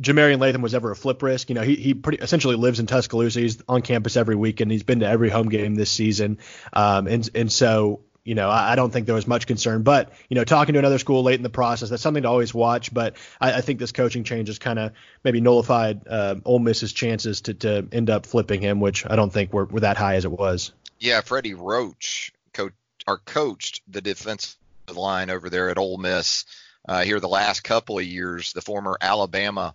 Jah-Marien 0.00 0.40
Latham 0.40 0.62
was 0.62 0.74
ever 0.74 0.90
a 0.90 0.96
flip 0.96 1.22
risk. 1.22 1.50
You 1.50 1.54
know, 1.54 1.60
he 1.60 1.74
he 1.74 1.92
pretty 1.92 2.16
essentially 2.22 2.56
lives 2.56 2.80
in 2.80 2.86
Tuscaloosa. 2.86 3.40
He's 3.40 3.62
on 3.68 3.82
campus 3.82 4.16
every 4.16 4.36
weekend. 4.36 4.70
He's 4.70 4.84
been 4.84 5.00
to 5.00 5.06
every 5.06 5.28
home 5.28 5.50
game 5.50 5.74
this 5.74 5.90
season, 5.90 6.38
um, 6.72 7.06
and 7.06 7.28
and 7.34 7.52
so 7.52 8.00
you 8.24 8.36
know, 8.36 8.48
I, 8.48 8.76
don't 8.76 8.92
think 8.92 9.06
there 9.06 9.14
was 9.14 9.26
much 9.26 9.46
concern. 9.46 9.82
But 9.82 10.12
you 10.28 10.36
know, 10.36 10.44
talking 10.44 10.74
to 10.74 10.78
another 10.78 10.98
school 10.98 11.22
late 11.22 11.34
in 11.34 11.42
the 11.42 11.50
process, 11.50 11.90
that's 11.90 12.02
something 12.02 12.22
to 12.22 12.28
always 12.28 12.54
watch. 12.54 12.94
But 12.94 13.16
I, 13.40 13.54
I 13.54 13.60
think 13.60 13.80
this 13.80 13.92
coaching 13.92 14.22
change 14.24 14.48
has 14.48 14.58
kind 14.58 14.78
of 14.78 14.92
maybe 15.24 15.40
nullified 15.40 16.06
uh, 16.06 16.36
Ole 16.44 16.60
Miss's 16.60 16.92
chances 16.92 17.40
to 17.42 17.54
to 17.54 17.88
end 17.90 18.10
up 18.10 18.26
flipping 18.26 18.60
him, 18.60 18.80
which 18.80 19.04
I 19.08 19.16
don't 19.16 19.32
think 19.32 19.52
were, 19.52 19.64
were 19.64 19.80
that 19.80 19.96
high 19.96 20.14
as 20.14 20.24
it 20.24 20.30
was. 20.30 20.72
Yeah, 21.00 21.20
Freddie 21.20 21.54
Roach, 21.54 22.32
coach, 22.54 22.74
or 23.08 23.18
coached 23.18 23.82
the 23.88 24.00
defensive 24.00 24.56
line 24.88 25.30
over 25.30 25.48
there 25.48 25.70
at 25.70 25.78
Ole 25.78 25.98
Miss 25.98 26.44
uh, 26.88 27.02
here 27.02 27.20
the 27.20 27.28
last 27.28 27.62
couple 27.62 27.98
of 27.98 28.04
years, 28.04 28.52
the 28.52 28.60
former 28.60 28.96
Alabama 29.00 29.74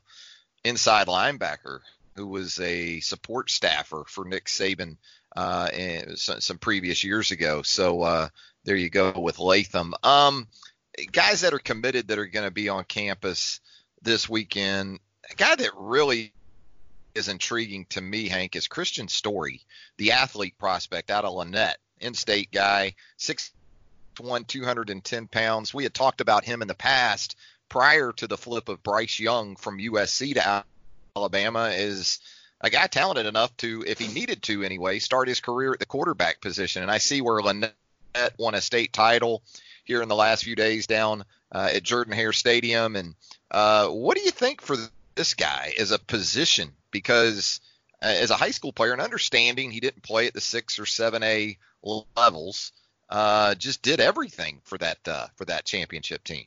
inside 0.64 1.08
linebacker 1.08 1.80
who 2.16 2.28
was 2.28 2.60
a 2.60 3.00
support 3.00 3.50
staffer 3.50 4.04
for 4.08 4.26
Nick 4.26 4.46
Saban 4.46 4.98
uh, 5.36 5.70
some, 6.16 6.42
some, 6.42 6.58
previous 6.58 7.04
years 7.04 7.30
ago. 7.32 7.62
So 7.62 8.02
uh, 8.02 8.30
there 8.64 8.76
you 8.76 8.90
go 8.90 9.14
with 9.16 9.38
Latham. 9.38 9.94
Um, 10.04 10.48
guys 11.12 11.42
that 11.42 11.54
are 11.54 11.60
committed 11.60 12.08
that 12.08 12.18
are 12.18 12.26
going 12.26 12.46
to 12.48 12.52
be 12.52 12.70
on 12.70 12.84
campus 12.86 13.60
this 14.02 14.28
weekend. 14.28 15.00
A 15.30 15.36
guy 15.36 15.56
that 15.56 15.72
really 15.78 16.34
is 17.14 17.28
intriguing 17.28 17.86
to 17.90 18.02
me, 18.02 18.28
Hank, 18.28 18.56
is 18.56 18.68
Kristian 18.68 19.10
Story, 19.10 19.62
the 19.98 20.14
athlete 20.14 20.58
prospect 20.58 21.12
out 21.12 21.26
of 21.26 21.34
Lanett, 21.34 21.76
in-state 22.00 22.52
guy, 22.52 22.96
six 23.18 23.52
one, 24.20 24.46
210 24.46 25.28
pounds. 25.28 25.74
We 25.74 25.84
had 25.84 25.94
talked 25.94 26.22
about 26.22 26.46
him 26.46 26.62
in 26.62 26.68
the 26.68 26.76
past 26.76 27.36
prior 27.70 28.12
to 28.14 28.28
the 28.28 28.38
flip 28.38 28.70
of 28.70 28.84
Bryce 28.84 29.20
Young 29.20 29.56
from 29.56 29.80
USC 29.80 30.34
to 30.36 30.64
Alabama 31.16 31.70
is 31.74 32.20
a 32.62 32.70
guy 32.70 32.88
talented 32.88 33.26
enough 33.26 33.56
to, 33.58 33.84
if 33.86 34.00
he 34.00 34.08
needed 34.08 34.42
to 34.44 34.64
anyway, 34.64 35.00
start 35.00 35.28
his 35.28 35.40
career 35.40 35.74
at 35.74 35.80
the 35.80 35.86
quarterback 35.86 36.42
position. 36.42 36.82
And 36.82 36.92
I 36.92 36.98
see 36.98 37.22
where 37.22 37.42
Lanett 37.42 37.74
won 38.38 38.56
a 38.56 38.62
state 38.62 38.94
title 38.94 39.44
here 39.84 40.02
in 40.02 40.10
the 40.10 40.16
last 40.16 40.44
few 40.44 40.56
days 40.56 40.88
down 40.88 41.24
uh, 41.52 41.70
at 41.74 41.84
Jordan 41.84 42.14
Hare 42.14 42.34
Stadium. 42.34 42.96
And 42.96 43.16
uh, 43.52 43.88
what 43.88 44.18
do 44.18 44.24
you 44.24 44.32
think 44.32 44.62
for 44.62 44.76
this 45.16 45.34
guy 45.34 45.74
as 45.80 45.92
a 45.92 46.00
position? 46.00 46.72
Because 46.92 47.62
uh, 48.02 48.08
as 48.08 48.32
a 48.32 48.36
high 48.36 48.52
school 48.52 48.74
player, 48.74 48.92
and 48.92 49.02
understanding 49.02 49.72
he 49.72 49.80
didn't 49.80 50.04
play 50.04 50.28
at 50.28 50.34
the 50.34 50.42
six 50.42 50.80
or 50.80 50.86
seven 50.86 51.24
A 51.24 51.58
levels, 52.16 52.72
uh, 53.10 53.56
just 53.56 53.82
did 53.82 54.00
everything 54.00 54.62
for 54.64 54.78
that 54.78 55.00
uh, 55.08 55.28
for 55.36 55.46
that 55.46 55.66
championship 55.66 56.24
team. 56.24 56.46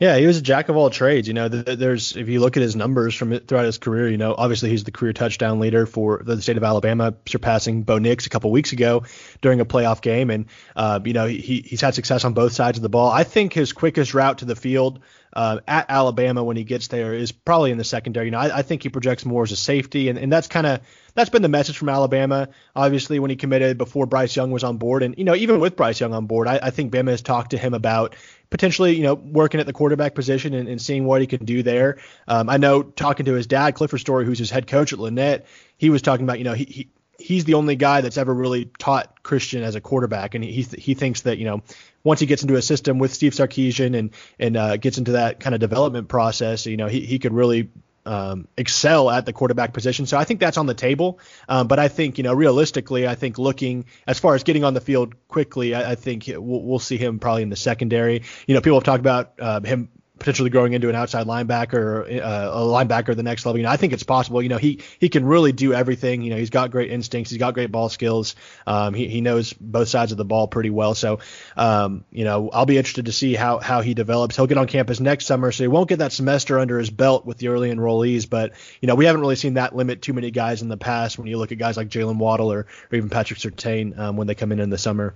Yeah, 0.00 0.16
he 0.16 0.28
was 0.28 0.36
a 0.36 0.42
jack 0.42 0.68
of 0.68 0.76
all 0.76 0.90
trades. 0.90 1.26
You 1.26 1.34
know, 1.34 1.48
there's 1.48 2.16
if 2.16 2.28
you 2.28 2.38
look 2.38 2.56
at 2.56 2.62
his 2.62 2.76
numbers 2.76 3.16
from 3.16 3.36
throughout 3.40 3.64
his 3.64 3.78
career, 3.78 4.08
you 4.08 4.16
know, 4.16 4.32
obviously 4.36 4.70
he's 4.70 4.84
the 4.84 4.92
career 4.92 5.12
touchdown 5.12 5.58
leader 5.58 5.86
for 5.86 6.22
the 6.24 6.40
state 6.40 6.56
of 6.56 6.62
Alabama, 6.62 7.14
surpassing 7.26 7.82
Bo 7.82 7.98
Nix 7.98 8.26
a 8.26 8.28
couple 8.28 8.52
weeks 8.52 8.72
ago 8.72 9.04
during 9.40 9.60
a 9.60 9.64
playoff 9.64 10.00
game, 10.00 10.30
and 10.30 10.46
uh, 10.76 11.00
you 11.04 11.14
know 11.14 11.26
he 11.26 11.62
he's 11.66 11.80
had 11.80 11.96
success 11.96 12.24
on 12.24 12.32
both 12.32 12.52
sides 12.52 12.78
of 12.78 12.82
the 12.82 12.88
ball. 12.88 13.10
I 13.10 13.24
think 13.24 13.52
his 13.52 13.72
quickest 13.72 14.14
route 14.14 14.38
to 14.38 14.44
the 14.44 14.54
field 14.54 15.00
uh, 15.32 15.60
at 15.66 15.86
Alabama 15.88 16.42
when 16.42 16.56
he 16.56 16.64
gets 16.64 16.88
there 16.88 17.14
is 17.14 17.32
probably 17.32 17.70
in 17.70 17.78
the 17.78 17.84
secondary. 17.84 18.26
You 18.26 18.32
know, 18.32 18.38
I, 18.38 18.58
I 18.58 18.62
think 18.62 18.82
he 18.82 18.88
projects 18.88 19.24
more 19.24 19.42
as 19.42 19.52
a 19.52 19.56
safety, 19.56 20.08
and, 20.08 20.18
and 20.18 20.32
that's 20.32 20.46
kind 20.46 20.66
of 20.66 20.80
that's 21.14 21.30
been 21.30 21.42
the 21.42 21.48
message 21.48 21.76
from 21.76 21.88
Alabama. 21.88 22.48
Obviously, 22.74 23.18
when 23.18 23.30
he 23.30 23.36
committed 23.36 23.78
before 23.78 24.06
Bryce 24.06 24.34
Young 24.36 24.50
was 24.50 24.64
on 24.64 24.78
board, 24.78 25.02
and 25.02 25.16
you 25.18 25.24
know, 25.24 25.34
even 25.34 25.60
with 25.60 25.76
Bryce 25.76 26.00
Young 26.00 26.14
on 26.14 26.26
board, 26.26 26.48
I, 26.48 26.60
I 26.62 26.70
think 26.70 26.92
Bama 26.92 27.10
has 27.10 27.22
talked 27.22 27.50
to 27.50 27.58
him 27.58 27.74
about 27.74 28.16
potentially, 28.50 28.96
you 28.96 29.02
know, 29.02 29.14
working 29.14 29.60
at 29.60 29.66
the 29.66 29.72
quarterback 29.72 30.14
position 30.14 30.54
and, 30.54 30.68
and 30.68 30.80
seeing 30.80 31.04
what 31.04 31.20
he 31.20 31.26
can 31.26 31.44
do 31.44 31.62
there. 31.62 31.98
Um, 32.26 32.48
I 32.48 32.56
know 32.56 32.82
talking 32.82 33.26
to 33.26 33.34
his 33.34 33.46
dad, 33.46 33.74
Clifford 33.74 34.00
Story, 34.00 34.24
who's 34.24 34.38
his 34.38 34.50
head 34.50 34.66
coach 34.66 34.92
at 34.92 34.98
Lanett, 34.98 35.44
he 35.76 35.90
was 35.90 36.02
talking 36.02 36.24
about, 36.24 36.38
you 36.38 36.44
know, 36.44 36.54
he, 36.54 36.64
he 36.64 36.88
he's 37.18 37.44
the 37.44 37.54
only 37.54 37.76
guy 37.76 38.00
that's 38.00 38.16
ever 38.16 38.32
really 38.32 38.66
taught 38.78 39.22
Kristian 39.22 39.62
as 39.62 39.74
a 39.74 39.80
quarterback, 39.80 40.34
and 40.34 40.44
he 40.44 40.62
he 40.62 40.94
thinks 40.94 41.22
that 41.22 41.38
you 41.38 41.44
know 41.44 41.62
once 42.04 42.20
he 42.20 42.26
gets 42.26 42.42
into 42.42 42.54
a 42.54 42.62
system 42.62 42.98
with 42.98 43.12
Steve 43.12 43.32
Sarkisian 43.32 43.98
and 43.98 44.10
and 44.38 44.56
uh, 44.56 44.76
gets 44.76 44.98
into 44.98 45.12
that 45.12 45.40
kind 45.40 45.54
of 45.54 45.60
development 45.60 46.08
process, 46.08 46.66
you 46.66 46.76
know, 46.76 46.86
he 46.86 47.00
he 47.00 47.18
could 47.18 47.32
really 47.32 47.70
um, 48.08 48.48
excel 48.56 49.10
at 49.10 49.26
the 49.26 49.32
quarterback 49.34 49.74
position. 49.74 50.06
So 50.06 50.16
I 50.16 50.24
think 50.24 50.40
that's 50.40 50.56
on 50.56 50.66
the 50.66 50.74
table. 50.74 51.20
Um, 51.48 51.68
but 51.68 51.78
I 51.78 51.88
think, 51.88 52.16
you 52.16 52.24
know, 52.24 52.32
realistically, 52.32 53.06
I 53.06 53.14
think 53.14 53.38
looking 53.38 53.84
as 54.06 54.18
far 54.18 54.34
as 54.34 54.42
getting 54.44 54.64
on 54.64 54.72
the 54.72 54.80
field 54.80 55.14
quickly, 55.28 55.74
I, 55.74 55.92
I 55.92 55.94
think 55.94 56.24
we'll, 56.26 56.62
we'll, 56.62 56.78
see 56.78 56.96
him 56.96 57.18
probably 57.18 57.42
in 57.42 57.50
the 57.50 57.56
secondary. 57.56 58.22
You 58.46 58.54
know, 58.54 58.60
people 58.62 58.78
have 58.78 58.84
talked 58.84 59.00
about 59.00 59.34
uh, 59.38 59.60
him 59.60 59.90
potentially 60.18 60.50
growing 60.50 60.72
into 60.72 60.88
an 60.88 60.94
outside 60.94 61.26
linebacker 61.26 62.20
uh, 62.20 62.50
a 62.52 62.60
linebacker 62.60 63.14
the 63.16 63.22
next 63.22 63.46
level. 63.46 63.58
You 63.58 63.64
know, 63.64 63.70
I 63.70 63.76
think 63.76 63.92
it's 63.92 64.02
possible. 64.02 64.42
You 64.42 64.48
know, 64.48 64.56
he 64.56 64.80
he 64.98 65.08
can 65.08 65.24
really 65.24 65.52
do 65.52 65.72
everything. 65.72 66.22
You 66.22 66.30
know, 66.30 66.36
he's 66.36 66.50
got 66.50 66.70
great 66.70 66.90
instincts. 66.90 67.30
He's 67.30 67.38
got 67.38 67.54
great 67.54 67.70
ball 67.70 67.88
skills. 67.88 68.34
Um, 68.66 68.94
he 68.94 69.08
he 69.08 69.20
knows 69.20 69.52
both 69.52 69.88
sides 69.88 70.12
of 70.12 70.18
the 70.18 70.24
ball 70.24 70.48
pretty 70.48 70.70
well. 70.70 70.94
So, 70.94 71.20
um, 71.56 72.04
you 72.10 72.24
know, 72.24 72.50
I'll 72.50 72.66
be 72.66 72.78
interested 72.78 73.06
to 73.06 73.12
see 73.12 73.34
how 73.34 73.58
how 73.58 73.80
he 73.80 73.94
develops. 73.94 74.36
He'll 74.36 74.46
get 74.46 74.58
on 74.58 74.66
campus 74.66 75.00
next 75.00 75.26
summer, 75.26 75.52
so 75.52 75.64
he 75.64 75.68
won't 75.68 75.88
get 75.88 76.00
that 76.00 76.12
semester 76.12 76.58
under 76.58 76.78
his 76.78 76.90
belt 76.90 77.26
with 77.26 77.38
the 77.38 77.48
early 77.48 77.70
enrollees. 77.70 78.28
But 78.28 78.52
you 78.80 78.86
know, 78.86 78.94
we 78.94 79.04
haven't 79.04 79.20
really 79.20 79.36
seen 79.36 79.54
that 79.54 79.74
limit 79.74 80.02
too 80.02 80.12
many 80.12 80.30
guys 80.30 80.62
in 80.62 80.68
the 80.68 80.76
past. 80.76 81.18
When 81.18 81.26
you 81.26 81.38
look 81.38 81.52
at 81.52 81.58
guys 81.58 81.76
like 81.76 81.88
Jaylen 81.88 82.18
Waddle 82.18 82.52
or, 82.52 82.60
or 82.60 82.96
even 82.96 83.10
Patrick 83.10 83.38
Surtain 83.38 83.98
um, 83.98 84.16
when 84.16 84.26
they 84.26 84.34
come 84.34 84.52
in 84.52 84.60
in 84.60 84.70
the 84.70 84.78
summer. 84.78 85.14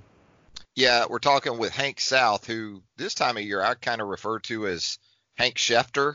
Yeah, 0.74 1.06
we're 1.08 1.18
talking 1.18 1.58
with 1.58 1.72
Hank 1.72 2.00
South, 2.00 2.46
who 2.46 2.82
this 2.96 3.14
time 3.14 3.36
of 3.36 3.42
year 3.42 3.62
I 3.62 3.74
kind 3.74 4.00
of 4.00 4.08
refer 4.08 4.38
to 4.40 4.66
as 4.66 4.98
Hank 5.36 5.56
Schefter, 5.56 6.14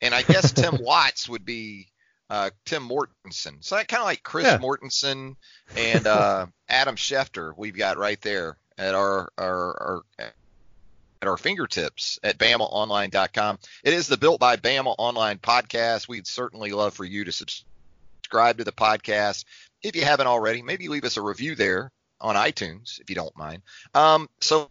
and 0.00 0.14
I 0.14 0.22
guess 0.22 0.52
Tim 0.52 0.78
Watts 0.80 1.28
would 1.28 1.44
be 1.44 1.88
uh, 2.30 2.50
Tim 2.64 2.88
Mortensen. 2.88 3.62
So 3.64 3.76
kind 3.76 4.00
of 4.00 4.04
like 4.04 4.22
Chris 4.22 4.46
yeah. 4.46 4.58
Mortensen 4.58 5.36
and 5.76 6.06
uh, 6.06 6.46
Adam 6.68 6.96
Schefter 6.96 7.52
we've 7.56 7.76
got 7.76 7.98
right 7.98 8.20
there 8.20 8.56
at 8.76 8.94
our, 8.94 9.32
our, 9.36 10.02
our 10.18 10.32
at 11.20 11.26
our 11.26 11.36
fingertips 11.36 12.20
at 12.22 12.38
BamaOnline.com. 12.38 13.58
It 13.82 13.92
is 13.92 14.06
the 14.06 14.16
Built 14.16 14.38
by 14.38 14.56
Bama 14.56 14.94
Online 14.98 15.38
podcast. 15.38 16.06
We'd 16.06 16.28
certainly 16.28 16.70
love 16.70 16.94
for 16.94 17.04
you 17.04 17.24
to 17.24 17.32
subscribe 17.32 18.58
to 18.58 18.64
the 18.64 18.70
podcast. 18.70 19.44
If 19.82 19.96
you 19.96 20.04
haven't 20.04 20.28
already, 20.28 20.62
maybe 20.62 20.86
leave 20.86 21.04
us 21.04 21.16
a 21.16 21.22
review 21.22 21.56
there 21.56 21.90
on 22.20 22.34
iTunes 22.34 23.00
if 23.00 23.08
you 23.10 23.16
don't 23.16 23.36
mind. 23.36 23.62
Um, 23.94 24.28
so 24.40 24.70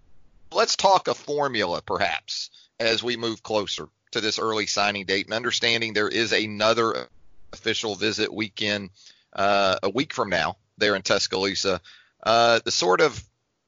let's 0.51 0.75
talk 0.75 1.08
a 1.08 1.13
formula 1.13 1.82
perhaps 1.82 2.50
as 2.80 3.04
we 3.04 3.18
move 3.18 3.44
closer 3.44 3.88
to 4.12 4.22
this 4.22 4.39
early 4.39 4.66
signing 4.66 5.06
date 5.06 5.25
and 5.25 5.34
understanding 5.34 5.94
there 5.94 6.08
is 6.08 6.32
another 6.32 7.08
official 7.54 7.96
visit 7.96 8.34
weekend 8.34 8.89
uh, 9.34 9.77
a 9.84 9.89
week 9.89 10.13
from 10.13 10.30
now 10.30 10.58
there 10.77 10.96
in 10.96 11.01
Tuscaloosa. 11.01 11.82
Uh, 12.24 12.60
the 12.63 12.72
sort 12.72 13.01
of 13.01 13.22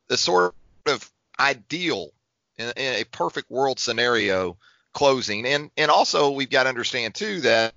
the 0.08 0.18
sort 0.18 0.56
of 0.86 1.10
ideal 1.40 2.10
in, 2.58 2.72
in, 2.76 2.96
a 2.96 3.04
perfect 3.06 3.50
world 3.50 3.80
scenario 3.80 4.58
closing, 4.94 5.46
and 5.46 5.72
and 5.78 5.92
also 5.92 6.32
we've 6.32 6.50
got 6.50 6.64
to 6.64 6.70
understand 6.70 7.14
too 7.14 7.42
that 7.42 7.74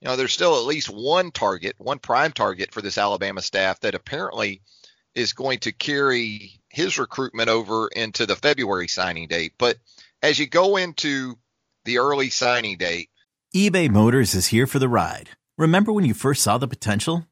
you 0.00 0.08
know 0.08 0.16
there's 0.16 0.32
still 0.32 0.56
at 0.56 0.66
least 0.66 0.88
one 0.90 1.30
target, 1.30 1.74
one 1.78 1.98
prime 1.98 2.32
target 2.32 2.72
for 2.72 2.82
this 2.82 2.98
Alabama 2.98 3.40
staff 3.40 3.80
that 3.80 3.94
apparently 3.94 4.60
is 5.14 5.32
going 5.32 5.60
to 5.60 5.72
carry 5.72 6.60
his 6.68 6.98
recruitment 6.98 7.48
over 7.48 7.88
into 7.88 8.26
the 8.26 8.36
February 8.36 8.88
signing 8.88 9.28
date, 9.28 9.52
but 9.58 9.78
as 10.22 10.38
you 10.38 10.46
go 10.46 10.76
into 10.76 11.36
the 11.84 11.98
early 11.98 12.30
signing 12.30 12.78
date. 12.78 13.10
eBay 13.54 13.90
Motors 13.90 14.34
is 14.34 14.48
here 14.48 14.66
for 14.66 14.78
the 14.78 14.88
ride. 14.88 15.30
Remember 15.56 15.92
when 15.92 16.04
you 16.04 16.14
first 16.14 16.42
saw 16.42 16.58
the 16.58 16.66
potential? 16.66 17.26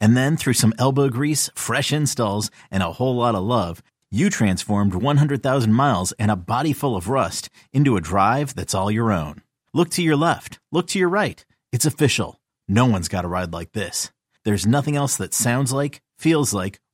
And 0.00 0.16
then 0.16 0.36
through 0.36 0.54
some 0.54 0.74
elbow 0.78 1.08
grease, 1.08 1.50
fresh 1.54 1.92
installs, 1.92 2.50
and 2.70 2.82
a 2.82 2.92
whole 2.92 3.16
lot 3.16 3.34
of 3.34 3.44
love, 3.44 3.82
you 4.10 4.30
transformed 4.30 4.94
100,000 4.94 5.72
miles 5.72 6.12
and 6.12 6.30
a 6.30 6.36
body 6.36 6.72
full 6.72 6.96
of 6.96 7.08
rust 7.08 7.50
into 7.72 7.96
a 7.96 8.00
drive 8.00 8.54
that's 8.54 8.74
all 8.74 8.90
your 8.90 9.10
own. 9.10 9.42
Look 9.74 9.90
to 9.90 10.02
your 10.02 10.16
left, 10.16 10.58
look 10.70 10.86
to 10.88 10.98
your 10.98 11.08
right. 11.08 11.44
It's 11.72 11.86
official. 11.86 12.40
No 12.68 12.86
one's 12.86 13.08
got 13.08 13.24
a 13.24 13.28
ride 13.28 13.52
like 13.52 13.72
this. 13.72 14.10
There's 14.44 14.66
nothing 14.66 14.96
else 14.96 15.16
that 15.16 15.34
sounds 15.34 15.72
like, 15.72 16.00
feels 16.18 16.54
like, 16.54 16.78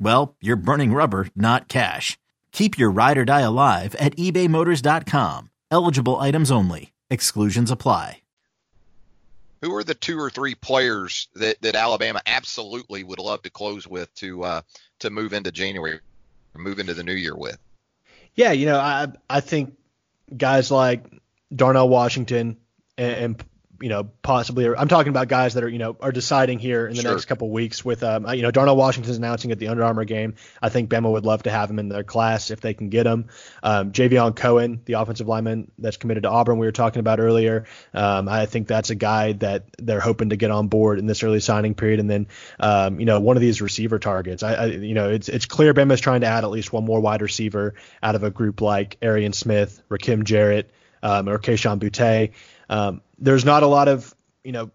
well, 0.00 0.36
you're 0.40 0.56
burning 0.56 0.92
rubber, 0.92 1.28
not 1.36 1.68
cash. 1.68 2.18
Keep 2.52 2.78
your 2.78 2.90
ride 2.90 3.18
or 3.18 3.24
die 3.24 3.42
alive 3.42 3.94
at 3.96 4.16
ebaymotors.com. 4.16 5.50
Eligible 5.70 6.16
items 6.18 6.50
only. 6.50 6.92
Exclusions 7.10 7.70
apply. 7.70 8.22
Who 9.62 9.74
are 9.76 9.84
the 9.84 9.94
two 9.94 10.18
or 10.18 10.30
three 10.30 10.54
players 10.54 11.28
that, 11.34 11.60
that 11.60 11.74
Alabama 11.74 12.22
absolutely 12.24 13.04
would 13.04 13.18
love 13.18 13.42
to 13.42 13.50
close 13.50 13.86
with 13.86 14.12
to 14.14 14.42
uh, 14.42 14.60
to 15.00 15.10
move 15.10 15.34
into 15.34 15.52
January, 15.52 16.00
move 16.56 16.78
into 16.78 16.94
the 16.94 17.04
new 17.04 17.12
year 17.12 17.36
with? 17.36 17.58
Yeah, 18.34 18.52
you 18.52 18.64
know, 18.64 18.78
I 18.78 19.08
I 19.28 19.40
think 19.40 19.76
guys 20.34 20.70
like 20.70 21.04
Darnell 21.54 21.90
Washington 21.90 22.56
and, 22.96 23.12
and 23.12 23.44
you 23.80 23.88
know, 23.88 24.10
possibly. 24.22 24.66
I'm 24.66 24.88
talking 24.88 25.10
about 25.10 25.28
guys 25.28 25.54
that 25.54 25.64
are, 25.64 25.68
you 25.68 25.78
know, 25.78 25.96
are 26.00 26.12
deciding 26.12 26.58
here 26.58 26.86
in 26.86 26.94
the 26.94 27.02
sure. 27.02 27.12
next 27.12 27.24
couple 27.24 27.50
weeks. 27.50 27.84
With, 27.84 28.02
um, 28.02 28.28
you 28.34 28.42
know, 28.42 28.50
Darnell 28.50 28.76
Washington's 28.76 29.16
announcing 29.16 29.52
at 29.52 29.58
the 29.58 29.68
Under 29.68 29.84
Armour 29.84 30.04
game. 30.04 30.34
I 30.60 30.68
think 30.68 30.90
Bama 30.90 31.10
would 31.10 31.24
love 31.24 31.44
to 31.44 31.50
have 31.50 31.70
him 31.70 31.78
in 31.78 31.88
their 31.88 32.04
class 32.04 32.50
if 32.50 32.60
they 32.60 32.74
can 32.74 32.90
get 32.90 33.06
him. 33.06 33.28
Um, 33.62 33.92
Javion 33.92 34.36
Cohen, 34.36 34.82
the 34.84 34.94
offensive 34.94 35.28
lineman 35.28 35.70
that's 35.78 35.96
committed 35.96 36.24
to 36.24 36.30
Auburn, 36.30 36.58
we 36.58 36.66
were 36.66 36.72
talking 36.72 37.00
about 37.00 37.20
earlier. 37.20 37.66
Um, 37.94 38.28
I 38.28 38.46
think 38.46 38.68
that's 38.68 38.90
a 38.90 38.94
guy 38.94 39.32
that 39.34 39.64
they're 39.78 40.00
hoping 40.00 40.30
to 40.30 40.36
get 40.36 40.50
on 40.50 40.68
board 40.68 40.98
in 40.98 41.06
this 41.06 41.22
early 41.22 41.40
signing 41.40 41.74
period. 41.74 42.00
And 42.00 42.10
then, 42.10 42.26
um, 42.58 43.00
you 43.00 43.06
know, 43.06 43.20
one 43.20 43.36
of 43.36 43.40
these 43.40 43.62
receiver 43.62 43.98
targets. 43.98 44.42
I, 44.42 44.54
I, 44.54 44.66
you 44.66 44.94
know, 44.94 45.08
it's 45.10 45.28
it's 45.28 45.46
clear 45.46 45.72
Bama's 45.72 46.00
trying 46.00 46.20
to 46.20 46.26
add 46.26 46.44
at 46.44 46.50
least 46.50 46.72
one 46.72 46.84
more 46.84 47.00
wide 47.00 47.22
receiver 47.22 47.74
out 48.02 48.14
of 48.14 48.24
a 48.24 48.30
group 48.30 48.60
like 48.60 48.98
Arian 49.00 49.32
Smith, 49.32 49.82
Rakim 49.90 50.24
Jarrett, 50.24 50.70
um, 51.02 51.28
or 51.28 51.38
Kayshon 51.38 51.78
Boutte. 51.78 52.32
Um, 52.68 53.00
there's 53.18 53.44
not 53.44 53.62
a 53.62 53.66
lot 53.66 53.88
of 53.88 54.14
you 54.44 54.52
know 54.52 54.70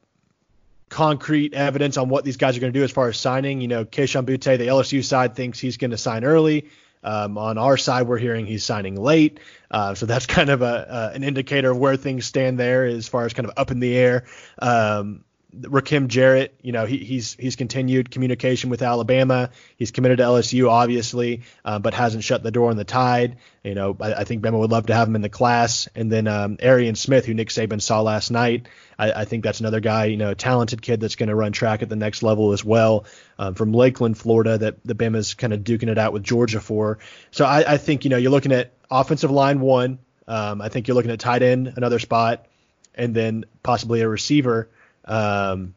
concrete 0.89 1.53
evidence 1.53 1.97
on 1.97 2.09
what 2.09 2.23
these 2.23 2.37
guys 2.37 2.55
are 2.55 2.59
going 2.59 2.71
to 2.71 2.79
do 2.79 2.83
as 2.83 2.91
far 2.91 3.07
as 3.07 3.17
signing. 3.17 3.61
You 3.61 3.67
know, 3.67 3.85
Kayshon 3.85 4.25
Boutte, 4.25 4.57
the 4.57 4.67
LSU 4.67 5.03
side 5.03 5.35
thinks 5.35 5.59
he's 5.59 5.77
going 5.77 5.91
to 5.91 5.97
sign 5.97 6.23
early. 6.23 6.69
Um, 7.03 7.37
on 7.37 7.59
our 7.59 7.77
side, 7.77 8.07
we're 8.07 8.17
hearing 8.17 8.47
he's 8.47 8.65
signing 8.65 8.95
late, 8.95 9.39
uh, 9.69 9.93
so 9.93 10.07
that's 10.07 10.25
kind 10.37 10.49
of 10.49 10.61
a 10.61 10.65
uh, 10.65 11.11
an 11.13 11.23
indicator 11.23 11.71
of 11.71 11.77
where 11.77 11.97
things 11.97 12.25
stand 12.25 12.59
there 12.59 12.85
as 12.85 13.07
far 13.07 13.25
as 13.25 13.33
kind 13.33 13.47
of 13.47 13.53
up 13.57 13.71
in 13.71 13.79
the 13.79 13.95
air. 13.95 14.25
Um, 14.59 15.23
Rakim 15.61 16.07
Jarrett, 16.07 16.57
you 16.61 16.71
know, 16.71 16.85
he, 16.85 16.97
he's 16.97 17.33
he's 17.33 17.55
continued 17.55 18.11
communication 18.11 18.69
with 18.69 18.81
Alabama. 18.81 19.49
He's 19.77 19.91
committed 19.91 20.17
to 20.17 20.23
LSU, 20.25 20.69
obviously, 20.69 21.43
uh, 21.63 21.79
but 21.79 21.93
hasn't 21.93 22.23
shut 22.23 22.43
the 22.43 22.51
door 22.51 22.69
on 22.69 22.77
the 22.77 22.83
Tide. 22.83 23.37
You 23.63 23.73
know, 23.73 23.95
I, 23.99 24.13
I, 24.13 24.23
think 24.25 24.43
Bama 24.43 24.59
would 24.59 24.71
love 24.71 24.87
to 24.87 24.93
have 24.93 25.07
him 25.07 25.15
in 25.15 25.21
the 25.21 25.29
class. 25.29 25.87
And 25.95 26.11
then 26.11 26.27
um, 26.27 26.57
Arian 26.59 26.95
Smith, 26.95 27.25
who 27.25 27.33
Nick 27.33 27.49
Saban 27.49 27.81
saw 27.81 28.01
last 28.01 28.29
night, 28.29 28.67
I, 28.99 29.11
I 29.11 29.25
think 29.25 29.43
that's 29.43 29.59
another 29.59 29.79
guy, 29.79 30.05
you 30.05 30.17
know, 30.17 30.31
a 30.31 30.35
talented 30.35 30.81
kid 30.81 30.99
that's 30.99 31.15
going 31.15 31.29
to 31.29 31.35
run 31.35 31.51
track 31.51 31.81
at 31.81 31.89
the 31.89 31.95
next 31.95 32.21
level 32.21 32.51
as 32.51 32.63
well, 32.63 33.05
um, 33.39 33.55
from 33.55 33.73
Lakeland, 33.73 34.17
Florida, 34.17 34.57
that 34.57 34.83
the 34.85 34.95
Bama's 34.95 35.33
kind 35.33 35.53
of 35.53 35.61
duking 35.61 35.89
it 35.89 35.97
out 35.97 36.13
with 36.13 36.23
Georgia 36.23 36.59
for. 36.59 36.99
So 37.31 37.45
I, 37.45 37.73
I 37.73 37.77
think 37.77 38.03
you 38.03 38.09
know 38.09 38.17
you're 38.17 38.31
looking 38.31 38.51
at 38.51 38.73
offensive 38.91 39.31
line 39.31 39.59
one. 39.59 39.99
Um, 40.27 40.61
I 40.61 40.69
think 40.69 40.87
you're 40.87 40.95
looking 40.95 41.11
at 41.11 41.19
tight 41.19 41.43
end 41.43 41.73
another 41.75 41.99
spot, 41.99 42.45
and 42.93 43.15
then 43.15 43.45
possibly 43.63 44.01
a 44.01 44.09
receiver 44.09 44.69
um, 45.05 45.75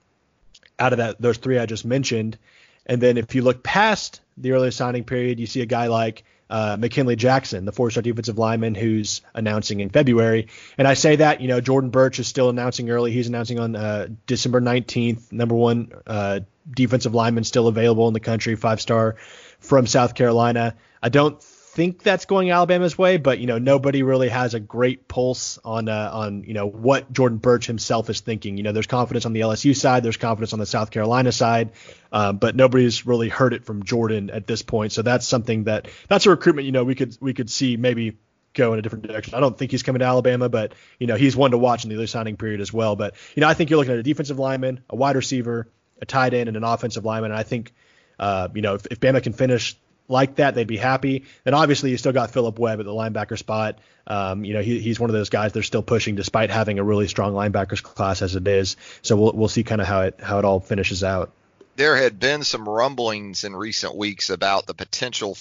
out 0.79 0.93
of 0.93 0.99
that 0.99 1.21
those 1.21 1.39
three 1.39 1.59
I 1.59 1.67
just 1.67 1.85
mentioned. 1.85 2.39
And 2.87 3.01
then 3.01 3.19
if 3.19 3.35
you 3.35 3.43
look 3.43 3.63
past 3.63 4.21
the 4.37 4.53
early 4.53 4.71
signing 4.71 5.05
period, 5.05 5.39
you 5.39 5.47
see 5.47 5.61
a 5.61 5.67
guy 5.67 5.89
like 5.89 6.25
uh, 6.51 6.77
McKinley 6.79 7.17
Jackson, 7.17 7.65
the 7.65 7.73
four-star 7.73 8.03
defensive 8.03 8.39
lineman 8.39 8.75
who's 8.75 9.21
announcing 9.35 9.81
in 9.81 9.91
February. 9.91 10.49
And 10.79 10.89
I 10.89 10.95
say 10.95 11.17
that, 11.17 11.41
you 11.41 11.49
know, 11.49 11.61
Jordan 11.61 11.91
Burch 11.91 12.19
is 12.19 12.27
still 12.27 12.49
announcing 12.49 12.89
early. 12.91 13.13
He's 13.13 13.29
announcing 13.29 13.59
on 13.59 13.77
uh, 13.77 14.09
December 14.27 14.61
19th, 14.61 15.31
number 15.31 15.55
one 15.55 15.93
uh, 16.07 16.41
defensive 16.71 17.15
lineman 17.15 17.45
still 17.45 17.69
available 17.69 18.09
in 18.09 18.15
the 18.15 18.21
country, 18.21 18.57
five-star 18.57 19.17
from 19.61 19.87
South 19.87 20.15
Carolina. 20.15 20.75
I 21.03 21.11
don't 21.11 21.43
think 21.79 22.03
that's 22.03 22.25
going 22.25 22.51
Alabama's 22.51 22.99
way, 22.99 23.19
but 23.19 23.39
you 23.39 23.47
know 23.47 23.59
nobody 23.59 24.03
really 24.03 24.29
has 24.29 24.55
a 24.55 24.59
great 24.59 25.07
pulse 25.07 25.61
on 25.65 25.89
uh, 25.89 26.11
on 26.13 26.43
you 26.43 26.53
know 26.53 26.67
what 26.67 27.13
Jordan 27.13 27.39
Burch 27.39 27.69
himself 27.69 28.11
is 28.11 28.19
thinking. 28.19 28.57
You 28.57 28.65
know, 28.65 28.73
there's 28.73 28.89
confidence 28.89 29.27
on 29.27 29.33
the 29.33 29.43
LSU 29.43 29.77
side, 29.77 30.03
there's 30.03 30.17
confidence 30.17 30.53
on 30.53 30.59
the 30.59 30.67
South 30.67 30.91
Carolina 30.91 31.31
side, 31.31 31.71
um, 32.11 32.39
but 32.39 32.57
nobody's 32.57 33.07
really 33.07 33.29
heard 33.29 33.55
it 33.55 33.65
from 33.65 33.85
Jordan 33.85 34.29
at 34.29 34.45
this 34.45 34.61
point. 34.61 34.91
So 34.91 35.03
that's 35.03 35.25
something 35.25 35.65
that 35.65 35.87
that's 36.09 36.27
a 36.27 36.31
recruitment. 36.31 36.67
You 36.67 36.73
know, 36.73 36.83
we 36.83 36.97
could 36.97 37.17
we 37.21 37.33
could 37.33 37.49
see 37.49 37.77
maybe 37.77 38.19
go 38.55 38.73
in 38.73 38.81
a 38.81 38.83
different 38.83 39.07
direction. 39.07 39.35
I 39.35 39.41
don't 39.41 39.57
think 39.57 39.71
he's 39.71 39.85
coming 39.85 40.01
to 40.01 40.07
Alabama, 40.07 40.49
but 40.49 40.75
you 40.99 41.07
know 41.07 41.15
he's 41.15 41.37
one 41.37 41.53
to 41.53 41.59
watch 41.59 41.85
in 41.85 41.91
the 41.91 41.97
early 41.97 42.09
signing 42.09 42.37
period 42.37 42.61
as 42.61 42.73
well. 42.73 42.97
But 42.97 43.15
you 43.37 43.41
know 43.41 43.47
I 43.47 43.55
think 43.55 43.71
you're 43.71 43.79
looking 43.79 43.93
at 43.93 44.01
a 44.01 44.03
defensive 44.03 44.41
lineman, 44.41 44.83
a 44.91 44.97
wide 44.97 45.15
receiver, 45.15 45.69
a 46.03 46.07
tight 46.07 46.35
end, 46.35 46.49
and 46.49 46.57
an 46.57 46.65
offensive 46.65 47.05
lineman. 47.05 47.31
And 47.31 47.39
I 47.39 47.45
think 47.45 47.73
uh, 48.19 48.49
you 48.53 48.63
know 48.63 48.75
if, 48.75 48.87
if 48.91 48.99
Bama 48.99 49.23
can 49.23 49.33
finish 49.33 49.77
like 50.09 50.37
that, 50.37 50.55
they'd 50.55 50.67
be 50.67 50.77
happy. 50.77 51.25
And 51.45 51.55
obviously 51.55 51.91
you 51.91 51.99
still 51.99 52.13
got 52.13 52.31
Philip 52.31 52.59
Webb 52.59 52.81
at 52.81 52.87
the 52.87 52.93
linebacker 52.93 53.39
spot. 53.39 53.79
Um, 54.07 54.45
you 54.45 54.55
know, 54.55 54.63
he, 54.63 54.81
he's 54.81 54.99
one 54.99 55.11
of 55.11 55.15
those 55.15 55.29
guys 55.29 55.53
they're 55.53 55.63
still 55.63 55.83
pushing 55.83 56.15
despite 56.15 56.51
having 56.51 56.79
a 56.79 56.85
really 56.85 57.09
strong 57.09 57.35
linebackers 57.35 57.83
class 57.83 58.23
as 58.23 58.35
it 58.35 58.49
is. 58.49 58.77
So 59.03 59.17
we'll 59.17 59.33
we'll 59.35 59.49
see 59.49 59.65
kind 59.65 59.81
of 59.81 59.87
how 59.87 60.03
it 60.03 60.19
how 60.21 60.39
it 60.39 60.45
all 60.45 60.61
finishes 60.61 61.05
out. 61.05 61.33
There 61.77 61.97
had 61.97 62.19
been 62.19 62.43
some 62.43 62.69
rumblings 62.69 63.45
in 63.45 63.55
recent 63.55 63.95
weeks 63.95 64.31
about 64.31 64.67
the 64.67 64.75
potential 64.75 65.37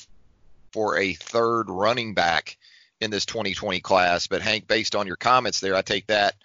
for 0.72 0.98
a 0.98 1.14
third 1.14 1.70
running 1.70 2.14
back 2.14 2.58
in 3.00 3.10
this 3.10 3.26
2020 3.26 3.80
class, 3.80 4.28
but 4.28 4.42
Hank, 4.42 4.68
based 4.68 4.96
on 4.96 5.08
your 5.08 5.16
comments 5.16 5.60
there, 5.60 5.76
I 5.76 5.82
take 5.82 6.08
that 6.08 6.36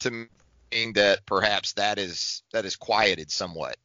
to 0.00 0.26
mean 0.72 0.92
that 0.94 1.26
perhaps 1.26 1.74
that 1.74 1.98
is 1.98 2.42
that 2.52 2.64
is 2.64 2.76
quieted 2.76 3.30
somewhat. 3.30 3.76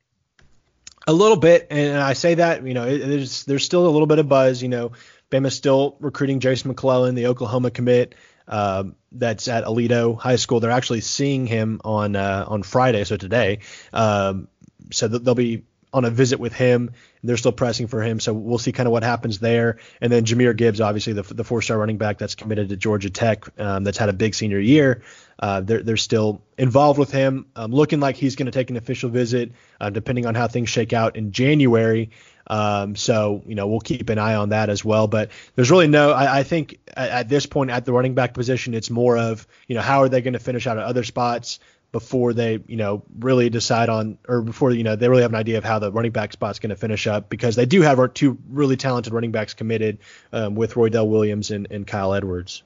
A 1.05 1.13
little 1.13 1.37
bit, 1.37 1.67
and 1.69 1.97
I 1.97 2.13
say 2.13 2.35
that 2.35 2.65
you 2.65 2.73
know 2.73 2.83
it, 2.83 2.99
there's 2.99 3.43
there's 3.43 3.65
still 3.65 3.85
a 3.85 3.89
little 3.89 4.07
bit 4.07 4.19
of 4.19 4.29
buzz. 4.29 4.61
You 4.61 4.69
know, 4.69 4.91
Bama's 5.29 5.55
still 5.55 5.97
recruiting 5.99 6.39
Jason 6.39 6.69
McClellan, 6.69 7.15
the 7.15 7.27
Oklahoma 7.27 7.71
commit. 7.71 8.15
Um, 8.47 8.95
that's 9.11 9.47
at 9.47 9.63
Aledo 9.63 10.17
High 10.17 10.35
School. 10.35 10.59
They're 10.59 10.71
actually 10.71 11.01
seeing 11.01 11.45
him 11.45 11.81
on 11.83 12.15
uh, 12.15 12.45
on 12.47 12.63
Friday, 12.63 13.03
so 13.03 13.17
today. 13.17 13.59
Um, 13.91 14.47
so 14.91 15.07
they'll 15.07 15.35
be 15.35 15.63
on 15.93 16.05
a 16.05 16.09
visit 16.09 16.39
with 16.39 16.53
him. 16.53 16.91
They're 17.23 17.37
still 17.37 17.51
pressing 17.51 17.87
for 17.87 18.01
him, 18.01 18.19
so 18.19 18.33
we'll 18.33 18.57
see 18.57 18.71
kind 18.71 18.87
of 18.87 18.91
what 18.91 19.03
happens 19.03 19.39
there. 19.39 19.77
And 20.01 20.11
then 20.11 20.25
Jahmyr 20.25 20.55
Gibbs, 20.55 20.81
obviously 20.81 21.13
the, 21.13 21.21
the 21.21 21.43
four-star 21.43 21.77
running 21.77 21.97
back 21.97 22.17
that's 22.17 22.35
committed 22.35 22.69
to 22.69 22.75
Georgia 22.75 23.09
Tech, 23.09 23.45
um, 23.59 23.83
that's 23.83 23.97
had 23.97 24.09
a 24.09 24.13
big 24.13 24.35
senior 24.35 24.59
year. 24.59 25.03
Uh, 25.39 25.61
they're, 25.61 25.83
they're 25.83 25.97
still 25.97 26.41
involved 26.57 26.99
with 26.99 27.11
him, 27.11 27.45
um, 27.55 27.71
looking 27.71 27.99
like 27.99 28.15
he's 28.15 28.35
going 28.35 28.45
to 28.45 28.51
take 28.51 28.69
an 28.69 28.77
official 28.77 29.09
visit, 29.09 29.51
uh, 29.79 29.89
depending 29.89 30.25
on 30.25 30.35
how 30.35 30.47
things 30.47 30.69
shake 30.69 30.93
out 30.93 31.15
in 31.15 31.31
January. 31.31 32.11
Um, 32.47 32.95
so 32.95 33.41
you 33.47 33.55
know 33.55 33.67
we'll 33.67 33.79
keep 33.79 34.09
an 34.09 34.19
eye 34.19 34.35
on 34.35 34.49
that 34.49 34.69
as 34.69 34.83
well. 34.83 35.07
But 35.07 35.31
there's 35.55 35.71
really 35.71 35.87
no. 35.87 36.11
I, 36.11 36.39
I 36.39 36.43
think 36.43 36.77
at, 36.95 37.09
at, 37.09 37.29
this 37.29 37.45
point 37.45 37.69
at 37.69 37.85
the 37.85 37.93
running 37.93 38.15
back 38.15 38.33
position, 38.33 38.73
it's 38.73 38.89
more 38.89 39.17
of 39.17 39.47
you 39.67 39.75
know 39.75 39.81
how 39.81 40.01
are 40.01 40.09
they 40.09 40.21
going 40.21 40.33
to 40.33 40.39
finish 40.39 40.67
out 40.67 40.77
at 40.77 40.83
other 40.83 41.03
spots 41.03 41.59
before 41.93 42.33
they, 42.33 42.59
you 42.67 42.75
know, 42.75 43.03
really 43.19 43.49
decide 43.51 43.87
on, 43.87 44.17
or 44.27 44.41
before, 44.41 44.71
you 44.71 44.83
know, 44.83 44.97
they 44.97 45.07
really 45.07 45.21
have 45.21 45.31
an 45.31 45.39
idea 45.39 45.59
of 45.59 45.63
how 45.63 45.77
the 45.77 45.91
running 45.91 46.11
back 46.11 46.33
spot's 46.33 46.59
going 46.59 46.71
to 46.71 46.75
finish 46.75 47.05
up 47.05 47.29
because 47.29 47.55
they 47.55 47.67
do 47.67 47.81
have 47.83 48.13
two 48.15 48.37
really 48.49 48.75
talented 48.75 49.13
running 49.13 49.31
backs 49.31 49.53
committed 49.53 49.99
um, 50.33 50.55
with 50.55 50.73
Roydell 50.73 51.07
Williams 51.07 51.51
and, 51.51 51.67
and 51.69 51.87
Kyle 51.87 52.13
Edwards. 52.15 52.63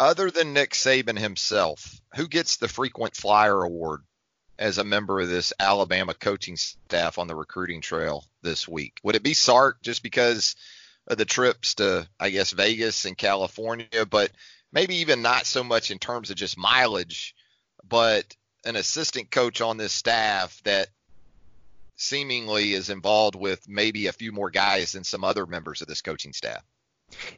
Other 0.00 0.28
than 0.28 0.52
Nick 0.52 0.72
Saban 0.72 1.16
himself, 1.16 2.00
who 2.16 2.26
gets 2.26 2.56
the 2.56 2.66
frequent 2.66 3.14
flyer 3.14 3.62
award 3.62 4.02
as 4.58 4.78
a 4.78 4.84
member 4.84 5.20
of 5.20 5.28
this 5.28 5.52
Alabama 5.58 6.14
coaching 6.14 6.56
staff 6.56 7.18
on 7.18 7.28
the 7.28 7.36
recruiting 7.36 7.80
trail 7.80 8.24
this 8.42 8.66
week? 8.66 8.98
Would 9.04 9.14
it 9.14 9.22
be 9.22 9.34
Sark 9.34 9.82
just 9.82 10.02
because 10.02 10.56
of 11.06 11.16
the 11.16 11.24
trips 11.24 11.76
to, 11.76 12.08
I 12.18 12.30
guess, 12.30 12.50
Vegas 12.50 13.04
and 13.04 13.16
California, 13.16 14.04
but 14.10 14.32
maybe 14.72 14.96
even 14.96 15.22
not 15.22 15.46
so 15.46 15.62
much 15.62 15.92
in 15.92 16.00
terms 16.00 16.30
of 16.30 16.36
just 16.36 16.58
mileage 16.58 17.36
but 17.88 18.36
an 18.64 18.76
assistant 18.76 19.30
coach 19.30 19.60
on 19.60 19.76
this 19.76 19.92
staff 19.92 20.60
that 20.64 20.88
seemingly 21.96 22.72
is 22.72 22.90
involved 22.90 23.36
with 23.36 23.68
maybe 23.68 24.06
a 24.06 24.12
few 24.12 24.32
more 24.32 24.50
guys 24.50 24.92
than 24.92 25.04
some 25.04 25.24
other 25.24 25.46
members 25.46 25.82
of 25.82 25.88
this 25.88 26.02
coaching 26.02 26.32
staff. 26.32 26.62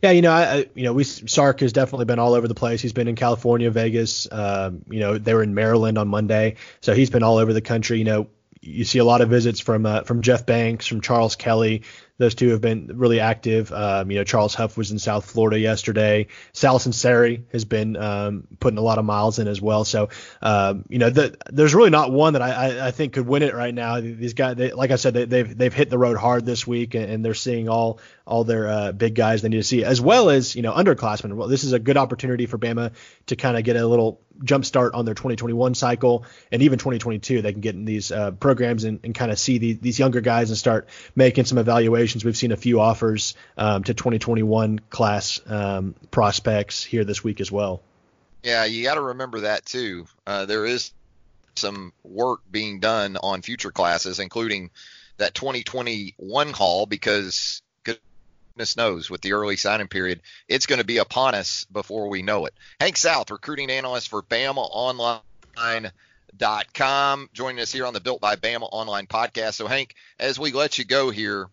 Yeah, 0.03 0.13
you 0.13 0.23
know, 0.23 0.33
I, 0.33 0.67
you 0.75 0.85
know, 0.85 0.93
we 0.93 1.05
Sark 1.05 1.61
has 1.61 1.73
definitely 1.73 2.07
been 2.07 2.19
all 2.19 2.35
over 2.35 2.49
the 2.49 2.55
place. 2.55 2.81
He's 2.81 2.93
been 2.93 3.09
in 3.09 3.17
California, 3.17 3.71
Vegas. 3.71 4.27
Um, 4.31 4.83
you 4.89 5.01
know, 5.01 5.19
they 5.19 5.35
were 5.35 5.43
in 5.43 5.55
Maryland 5.55 5.99
on 5.99 6.09
Monday, 6.09 6.57
so 6.81 6.95
he's 6.95 7.11
been 7.11 7.23
all 7.23 7.37
over 7.37 7.53
the 7.53 7.61
country. 7.61 7.99
You 7.99 8.05
know, 8.05 8.29
you 8.63 8.85
see 8.85 8.99
a 8.99 9.05
lot 9.05 9.21
of 9.21 9.29
visits 9.29 9.61
from 9.61 9.85
uh, 9.85 10.03
from 10.03 10.23
Jeff 10.23 10.47
Banks, 10.47 10.87
from 10.87 11.01
Charles 11.01 11.37
Kelly, 11.37 11.83
those 12.19 12.35
two 12.35 12.49
have 12.51 12.61
been 12.61 12.93
really 12.95 13.21
active. 13.21 13.73
Um, 13.73 14.11
you 14.11 14.19
know, 14.19 14.25
Charles 14.25 14.55
Huff 14.55 14.77
was 14.77 14.91
in 14.91 14.99
South 14.99 15.31
Florida 15.31 15.59
yesterday. 15.59 16.29
Sal 16.53 16.79
Sunseri 16.79 17.43
has 17.53 17.65
been 17.65 17.97
um, 17.97 18.47
putting 18.59 18.79
a 18.79 18.83
lot 18.83 18.99
of 18.99 19.05
miles 19.05 19.39
in 19.39 19.49
as 19.49 19.61
well. 19.61 19.85
So, 19.85 20.09
um, 20.43 20.85
you 20.89 20.99
know, 20.99 21.11
the, 21.11 21.37
there's 21.51 21.75
really 21.75 21.91
not 21.91 22.13
one 22.13 22.33
that 22.33 22.43
I, 22.43 22.51
I, 22.51 22.87
I, 22.89 22.91
think 22.91 23.13
could 23.15 23.27
win 23.27 23.43
it 23.43 23.55
right 23.55 23.75
now. 23.75 24.01
These 24.01 24.35
guys, 24.35 24.57
they, 24.57 24.73
like 24.73 24.91
I 24.91 24.97
said, 24.97 25.15
they, 25.15 25.21
have 25.21 25.31
they've, 25.31 25.59
they've 25.59 25.75
hit 25.75 25.91
the 25.91 25.99
road 25.99 26.17
hard 26.17 26.47
this 26.47 26.67
week, 26.67 26.95
and, 26.95 27.11
and 27.11 27.25
they're 27.25 27.35
seeing 27.35 27.69
all 27.69 28.01
all 28.27 28.43
their 28.43 28.69
uh, 28.69 28.93
big 28.93 29.15
guys 29.15 29.43
they 29.43 29.49
need 29.49 29.59
to 29.59 29.63
see, 29.63 29.85
as 29.85 30.01
well 30.01 30.31
as 30.31 30.57
you 30.57 30.63
know 30.63 30.73
underclassmen. 30.73 31.35
Well, 31.35 31.49
this 31.49 31.65
is 31.65 31.73
a 31.73 31.79
good 31.79 31.97
opportunity 31.97 32.47
for 32.47 32.59
Bama 32.59 32.93
to 33.27 33.37
kind 33.37 33.57
of 33.57 33.65
get 33.65 33.77
a 33.77 33.87
little 33.87 34.21
jump 34.45 34.65
start 34.65 34.95
on 34.95 35.05
their 35.05 35.15
2021 35.15 35.75
cycle 35.75 36.25
and 36.53 36.63
even 36.63 36.79
2022. 36.79 37.43
They 37.43 37.53
can 37.53 37.61
get 37.61 37.75
in 37.75 37.85
these 37.85 38.13
uh, 38.13 38.33
programs 38.33 38.85
and, 38.85 39.01
and 39.05 39.15
kind 39.15 39.31
of 39.31 39.39
see 39.39 39.59
the, 39.59 39.73
these 39.75 39.99
younger 39.99 40.21
guys 40.21 40.51
and 40.51 40.59
start 40.59 40.89
making 41.15 41.45
some 41.45 41.59
evaluations. 41.59 42.06
We've 42.15 42.37
seen 42.37 42.53
a 42.53 42.57
few 42.57 42.81
offers 42.81 43.35
um, 43.57 43.85
to 43.85 43.95
2021 43.95 44.81
class 44.91 45.41
um, 45.47 45.95
prospects 46.11 46.85
here 46.85 47.05
this 47.05 47.25
week 47.25 47.41
as 47.41 47.51
well. 47.51 47.83
Yeah, 48.43 48.65
you 48.65 48.85
got 48.85 48.95
to 48.95 49.01
remember 49.01 49.41
that 49.41 49.67
too. 49.67 50.07
Uh, 50.27 50.47
there 50.47 50.67
is 50.67 50.93
some 51.57 51.93
work 52.05 52.41
being 52.51 52.81
done 52.81 53.17
on 53.17 53.43
future 53.43 53.71
classes, 53.71 54.21
including 54.21 54.71
that 55.19 55.35
2021 55.35 56.53
call, 56.53 56.87
because 56.87 57.63
goodness 57.85 58.77
knows 58.77 59.11
with 59.11 59.21
the 59.21 59.33
early 59.33 59.57
signing 59.57 59.89
period, 59.89 60.21
it's 60.49 60.67
going 60.67 60.79
to 60.79 60.85
be 60.85 60.99
upon 60.99 61.35
us 61.35 61.67
before 61.73 62.09
we 62.09 62.23
know 62.23 62.47
it. 62.47 62.55
Hank 62.81 62.97
South, 62.97 63.31
recruiting 63.31 63.71
analyst 63.71 64.09
for 64.09 64.23
Bama 64.23 64.67
Online. 64.71 65.91
Dot 66.37 66.75
com 66.75 67.31
joining 67.33 67.61
us 67.61 67.73
here 67.73 67.87
on 67.87 67.95
the 67.95 68.01
Built 68.01 68.21
by 68.21 68.37
Bama 68.37 68.69
online 68.71 69.07
podcast. 69.07 69.55
So 69.55 69.67
Hank, 69.67 69.95
as 70.19 70.39
we 70.39 70.53
let 70.53 70.77
you 70.77 70.85
go 70.85 71.09
here, 71.09 71.49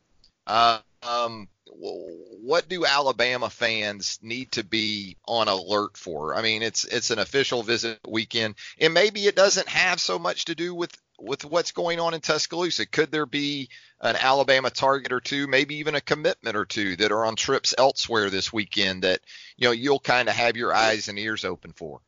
uh, 0.47 0.79
um, 1.01 1.47
what 1.75 2.69
do 2.69 2.85
Alabama 2.85 3.49
fans 3.49 4.19
need 4.21 4.51
to 4.53 4.63
be 4.63 5.17
on 5.25 5.47
alert 5.47 5.97
for? 5.97 6.35
I 6.35 6.41
mean, 6.41 6.61
it's 6.61 6.85
it's 6.85 7.09
an 7.11 7.19
official 7.19 7.63
visit 7.63 7.99
weekend, 8.07 8.55
and 8.79 8.93
maybe 8.93 9.25
it 9.25 9.35
doesn't 9.35 9.67
have 9.67 9.99
so 9.99 10.19
much 10.19 10.45
to 10.45 10.55
do 10.55 10.75
with 10.75 10.95
with 11.19 11.45
what's 11.45 11.71
going 11.71 11.99
on 11.99 12.13
in 12.13 12.21
Tuscaloosa. 12.21 12.85
Could 12.85 13.11
there 13.11 13.25
be 13.25 13.69
an 14.01 14.15
Alabama 14.17 14.69
target 14.69 15.11
or 15.11 15.21
two, 15.21 15.47
maybe 15.47 15.75
even 15.75 15.95
a 15.95 16.01
commitment 16.01 16.55
or 16.55 16.65
two 16.65 16.95
that 16.97 17.11
are 17.11 17.25
on 17.25 17.35
trips 17.35 17.73
elsewhere 17.77 18.29
this 18.29 18.51
weekend 18.51 19.03
that 19.03 19.21
you 19.57 19.67
know 19.67 19.71
you'll 19.71 19.99
kind 19.99 20.29
of 20.29 20.35
have 20.35 20.57
your 20.57 20.73
eyes 20.73 21.07
and 21.07 21.17
ears 21.17 21.45
open 21.45 21.71
for? 21.73 22.01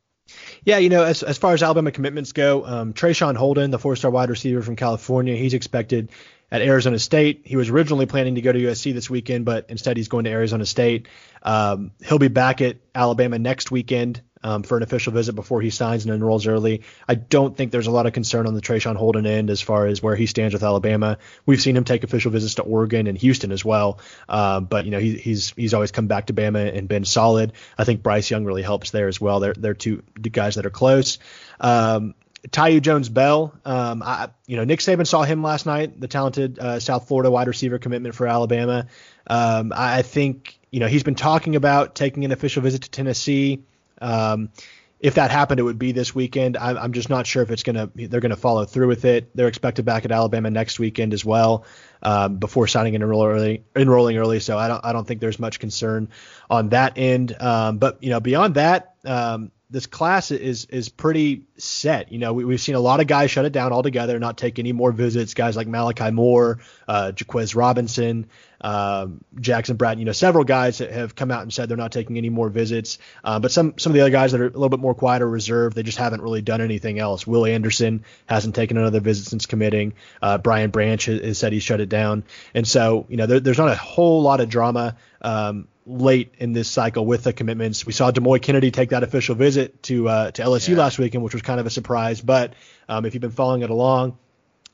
Yeah, 0.64 0.78
you 0.78 0.88
know, 0.88 1.04
as, 1.04 1.22
as 1.22 1.38
far 1.38 1.54
as 1.54 1.62
Alabama 1.62 1.92
commitments 1.92 2.32
go, 2.32 2.66
um, 2.66 2.92
Traeshon 2.92 3.36
Holden, 3.36 3.70
the 3.70 3.78
four-star 3.78 4.10
wide 4.10 4.28
receiver 4.28 4.60
from 4.60 4.74
California, 4.74 5.36
he's 5.36 5.54
expected 5.54 6.10
at 6.50 6.62
Arizona 6.62 6.98
State. 6.98 7.42
He 7.44 7.56
was 7.56 7.70
originally 7.70 8.06
planning 8.06 8.36
to 8.36 8.40
go 8.40 8.52
to 8.52 8.58
USC 8.58 8.94
this 8.94 9.10
weekend, 9.10 9.44
but 9.44 9.66
instead 9.68 9.96
he's 9.96 10.08
going 10.08 10.24
to 10.24 10.30
Arizona 10.30 10.66
State. 10.66 11.08
Um, 11.42 11.92
he'll 12.04 12.18
be 12.18 12.28
back 12.28 12.60
at 12.60 12.76
Alabama 12.94 13.38
next 13.38 13.70
weekend 13.70 14.22
um, 14.42 14.62
for 14.62 14.76
an 14.76 14.82
official 14.84 15.12
visit 15.12 15.34
before 15.34 15.60
he 15.60 15.70
signs 15.70 16.04
and 16.04 16.14
enrolls 16.14 16.46
early. 16.46 16.82
I 17.08 17.16
don't 17.16 17.56
think 17.56 17.72
there's 17.72 17.88
a 17.88 17.90
lot 17.90 18.06
of 18.06 18.12
concern 18.12 18.46
on 18.46 18.54
the 18.54 18.60
Traeshon 18.60 18.94
Holden 18.94 19.26
end 19.26 19.50
as 19.50 19.60
far 19.60 19.86
as 19.86 20.02
where 20.02 20.14
he 20.14 20.26
stands 20.26 20.54
with 20.54 20.62
Alabama. 20.62 21.18
We've 21.46 21.60
seen 21.60 21.76
him 21.76 21.84
take 21.84 22.04
official 22.04 22.30
visits 22.30 22.54
to 22.56 22.62
Oregon 22.62 23.08
and 23.08 23.18
Houston 23.18 23.50
as 23.50 23.64
well, 23.64 23.98
uh, 24.28 24.60
but 24.60 24.84
you 24.84 24.92
know 24.92 25.00
he, 25.00 25.16
he's 25.16 25.50
he's 25.50 25.74
always 25.74 25.90
come 25.90 26.06
back 26.06 26.26
to 26.26 26.32
Bama 26.32 26.76
and 26.76 26.88
been 26.88 27.04
solid. 27.04 27.54
I 27.76 27.84
think 27.84 28.02
Bryce 28.02 28.30
Young 28.30 28.44
really 28.44 28.62
helps 28.62 28.92
there 28.92 29.08
as 29.08 29.20
well. 29.20 29.40
They're 29.40 29.54
they're 29.54 29.74
two 29.74 30.02
guys 30.20 30.54
that 30.54 30.66
are 30.66 30.70
close. 30.70 31.18
Um, 31.60 32.14
Thaiu 32.50 32.80
Jones 32.80 33.08
Bell, 33.08 33.54
um, 33.64 34.02
I, 34.02 34.28
you 34.46 34.56
know, 34.56 34.64
Nick 34.64 34.80
Saban 34.80 35.06
saw 35.06 35.22
him 35.22 35.42
last 35.42 35.66
night, 35.66 36.00
the 36.00 36.08
talented 36.08 36.58
uh, 36.58 36.80
South 36.80 37.08
Florida 37.08 37.30
wide 37.30 37.48
receiver 37.48 37.78
commitment 37.78 38.14
for 38.14 38.26
Alabama. 38.26 38.86
Um, 39.26 39.72
I 39.74 40.02
think, 40.02 40.58
you 40.70 40.80
know, 40.80 40.86
he's 40.86 41.02
been 41.02 41.14
talking 41.14 41.56
about 41.56 41.94
taking 41.94 42.24
an 42.24 42.32
official 42.32 42.62
visit 42.62 42.82
to 42.82 42.90
Tennessee. 42.90 43.62
Um, 44.00 44.50
if 44.98 45.14
that 45.14 45.30
happened, 45.30 45.60
it 45.60 45.62
would 45.62 45.78
be 45.78 45.92
this 45.92 46.14
weekend. 46.14 46.56
I'm, 46.56 46.78
I'm 46.78 46.92
just 46.92 47.10
not 47.10 47.26
sure 47.26 47.42
if 47.42 47.50
it's 47.50 47.62
gonna 47.62 47.90
they're 47.94 48.20
gonna 48.20 48.34
follow 48.36 48.64
through 48.64 48.88
with 48.88 49.04
it. 49.04 49.34
They're 49.36 49.48
expected 49.48 49.84
back 49.84 50.04
at 50.06 50.12
Alabama 50.12 50.50
next 50.50 50.78
weekend 50.78 51.12
as 51.12 51.24
well, 51.24 51.66
um, 52.02 52.36
before 52.36 52.66
signing 52.66 52.94
and 52.94 53.04
enroll 53.04 53.26
early, 53.26 53.62
enrolling 53.74 54.16
early. 54.16 54.40
So 54.40 54.56
I 54.56 54.68
don't 54.68 54.82
I 54.84 54.92
don't 54.92 55.06
think 55.06 55.20
there's 55.20 55.38
much 55.38 55.60
concern 55.60 56.08
on 56.48 56.70
that 56.70 56.94
end. 56.96 57.36
Um, 57.40 57.76
but 57.76 58.02
you 58.02 58.08
know 58.08 58.20
beyond 58.20 58.54
that, 58.54 58.94
um, 59.04 59.52
this 59.68 59.86
class 59.86 60.30
is 60.30 60.66
is 60.66 60.88
pretty 60.88 61.42
set. 61.56 62.12
You 62.12 62.18
know, 62.18 62.32
we, 62.32 62.54
have 62.54 62.60
seen 62.60 62.76
a 62.76 62.80
lot 62.80 63.00
of 63.00 63.08
guys 63.08 63.32
shut 63.32 63.44
it 63.44 63.52
down 63.52 63.72
altogether, 63.72 64.18
not 64.20 64.38
take 64.38 64.60
any 64.60 64.72
more 64.72 64.92
visits. 64.92 65.34
Guys 65.34 65.56
like 65.56 65.66
Malachi 65.66 66.12
Moore, 66.12 66.60
uh, 66.86 67.10
Jahquez 67.12 67.56
Robinson, 67.56 68.26
um, 68.60 69.24
Jackson 69.40 69.76
Bratt. 69.76 69.98
You 69.98 70.04
know, 70.04 70.12
several 70.12 70.44
guys 70.44 70.78
that 70.78 70.92
have 70.92 71.16
come 71.16 71.32
out 71.32 71.42
and 71.42 71.52
said 71.52 71.68
they're 71.68 71.76
not 71.76 71.90
taking 71.90 72.16
any 72.16 72.30
more 72.30 72.48
visits. 72.48 72.98
Uh, 73.24 73.40
but 73.40 73.50
some 73.50 73.74
some 73.76 73.90
of 73.90 73.94
the 73.94 74.02
other 74.02 74.10
guys 74.10 74.30
that 74.32 74.40
are 74.40 74.46
a 74.46 74.50
little 74.50 74.68
bit 74.68 74.78
more 74.78 74.94
quiet 74.94 75.20
or 75.20 75.28
reserved, 75.28 75.74
they 75.74 75.82
just 75.82 75.98
haven't 75.98 76.22
really 76.22 76.42
done 76.42 76.60
anything 76.60 77.00
else. 77.00 77.26
Will 77.26 77.44
Anderson 77.44 78.04
hasn't 78.26 78.54
taken 78.54 78.76
another 78.76 79.00
visit 79.00 79.26
since 79.26 79.46
committing. 79.46 79.94
Uh, 80.22 80.38
Brian 80.38 80.70
Branch 80.70 81.04
has, 81.06 81.20
has, 81.22 81.38
said 81.38 81.52
he 81.52 81.58
shut 81.58 81.80
it 81.80 81.88
down, 81.88 82.22
and 82.54 82.68
so 82.68 83.06
you 83.08 83.16
know 83.16 83.26
there, 83.26 83.40
there's 83.40 83.58
not 83.58 83.72
a 83.72 83.76
whole 83.76 84.22
lot 84.22 84.40
of 84.40 84.48
drama. 84.48 84.96
Um, 85.22 85.66
late 85.86 86.34
in 86.38 86.52
this 86.52 86.68
cycle 86.68 87.06
with 87.06 87.22
the 87.22 87.32
commitments. 87.32 87.86
We 87.86 87.92
saw 87.92 88.10
Demouy 88.10 88.42
Kennedy 88.42 88.70
take 88.70 88.90
that 88.90 89.04
official 89.04 89.36
visit 89.36 89.82
to 89.84 90.08
uh, 90.08 90.30
to 90.32 90.42
LSU 90.42 90.70
yeah. 90.70 90.78
last 90.78 90.98
weekend, 90.98 91.22
which 91.22 91.32
was 91.32 91.42
kind 91.42 91.60
of 91.60 91.66
a 91.66 91.70
surprise. 91.70 92.20
But 92.20 92.54
um, 92.88 93.06
if 93.06 93.14
you've 93.14 93.20
been 93.20 93.30
following 93.30 93.62
it 93.62 93.70
along, 93.70 94.18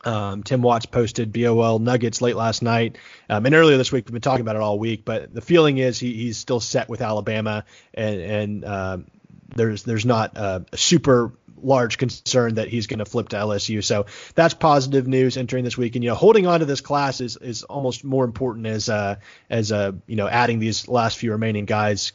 um, 0.04 0.42
Tim 0.42 0.62
Watts 0.62 0.86
posted 0.86 1.32
BOL 1.32 1.78
Nuggets 1.78 2.22
late 2.22 2.34
last 2.34 2.62
night, 2.62 2.96
um, 3.28 3.44
and 3.46 3.54
earlier 3.54 3.76
this 3.76 3.92
week 3.92 4.06
we've 4.06 4.12
been 4.12 4.22
talking 4.22 4.40
about 4.40 4.56
it 4.56 4.62
all 4.62 4.78
week. 4.78 5.04
But 5.04 5.32
the 5.32 5.42
feeling 5.42 5.78
is 5.78 5.98
he, 5.98 6.14
he's 6.14 6.38
still 6.38 6.60
set 6.60 6.88
with 6.88 7.02
Alabama, 7.02 7.64
and, 7.94 8.20
and 8.20 8.64
um, 8.64 9.06
there's 9.54 9.82
there's 9.82 10.06
not 10.06 10.36
a 10.36 10.64
super 10.74 11.32
large 11.60 11.98
concern 11.98 12.54
that 12.54 12.68
he's 12.68 12.86
going 12.86 12.98
to 12.98 13.04
flip 13.04 13.30
to 13.30 13.36
LSU. 13.36 13.82
So 13.82 14.06
that's 14.34 14.54
positive 14.54 15.06
news 15.06 15.36
entering 15.36 15.64
this 15.64 15.76
week. 15.76 15.94
And 15.96 16.04
you 16.04 16.10
know, 16.10 16.16
holding 16.16 16.46
on 16.46 16.60
to 16.60 16.66
this 16.66 16.80
class 16.80 17.20
is 17.20 17.36
is 17.36 17.62
almost 17.62 18.04
more 18.04 18.24
important 18.24 18.66
as 18.66 18.88
uh 18.88 19.16
as 19.50 19.72
uh 19.72 19.92
you 20.06 20.16
know 20.16 20.28
adding 20.28 20.58
these 20.58 20.88
last 20.88 21.18
few 21.18 21.32
remaining 21.32 21.64
guys 21.64 22.12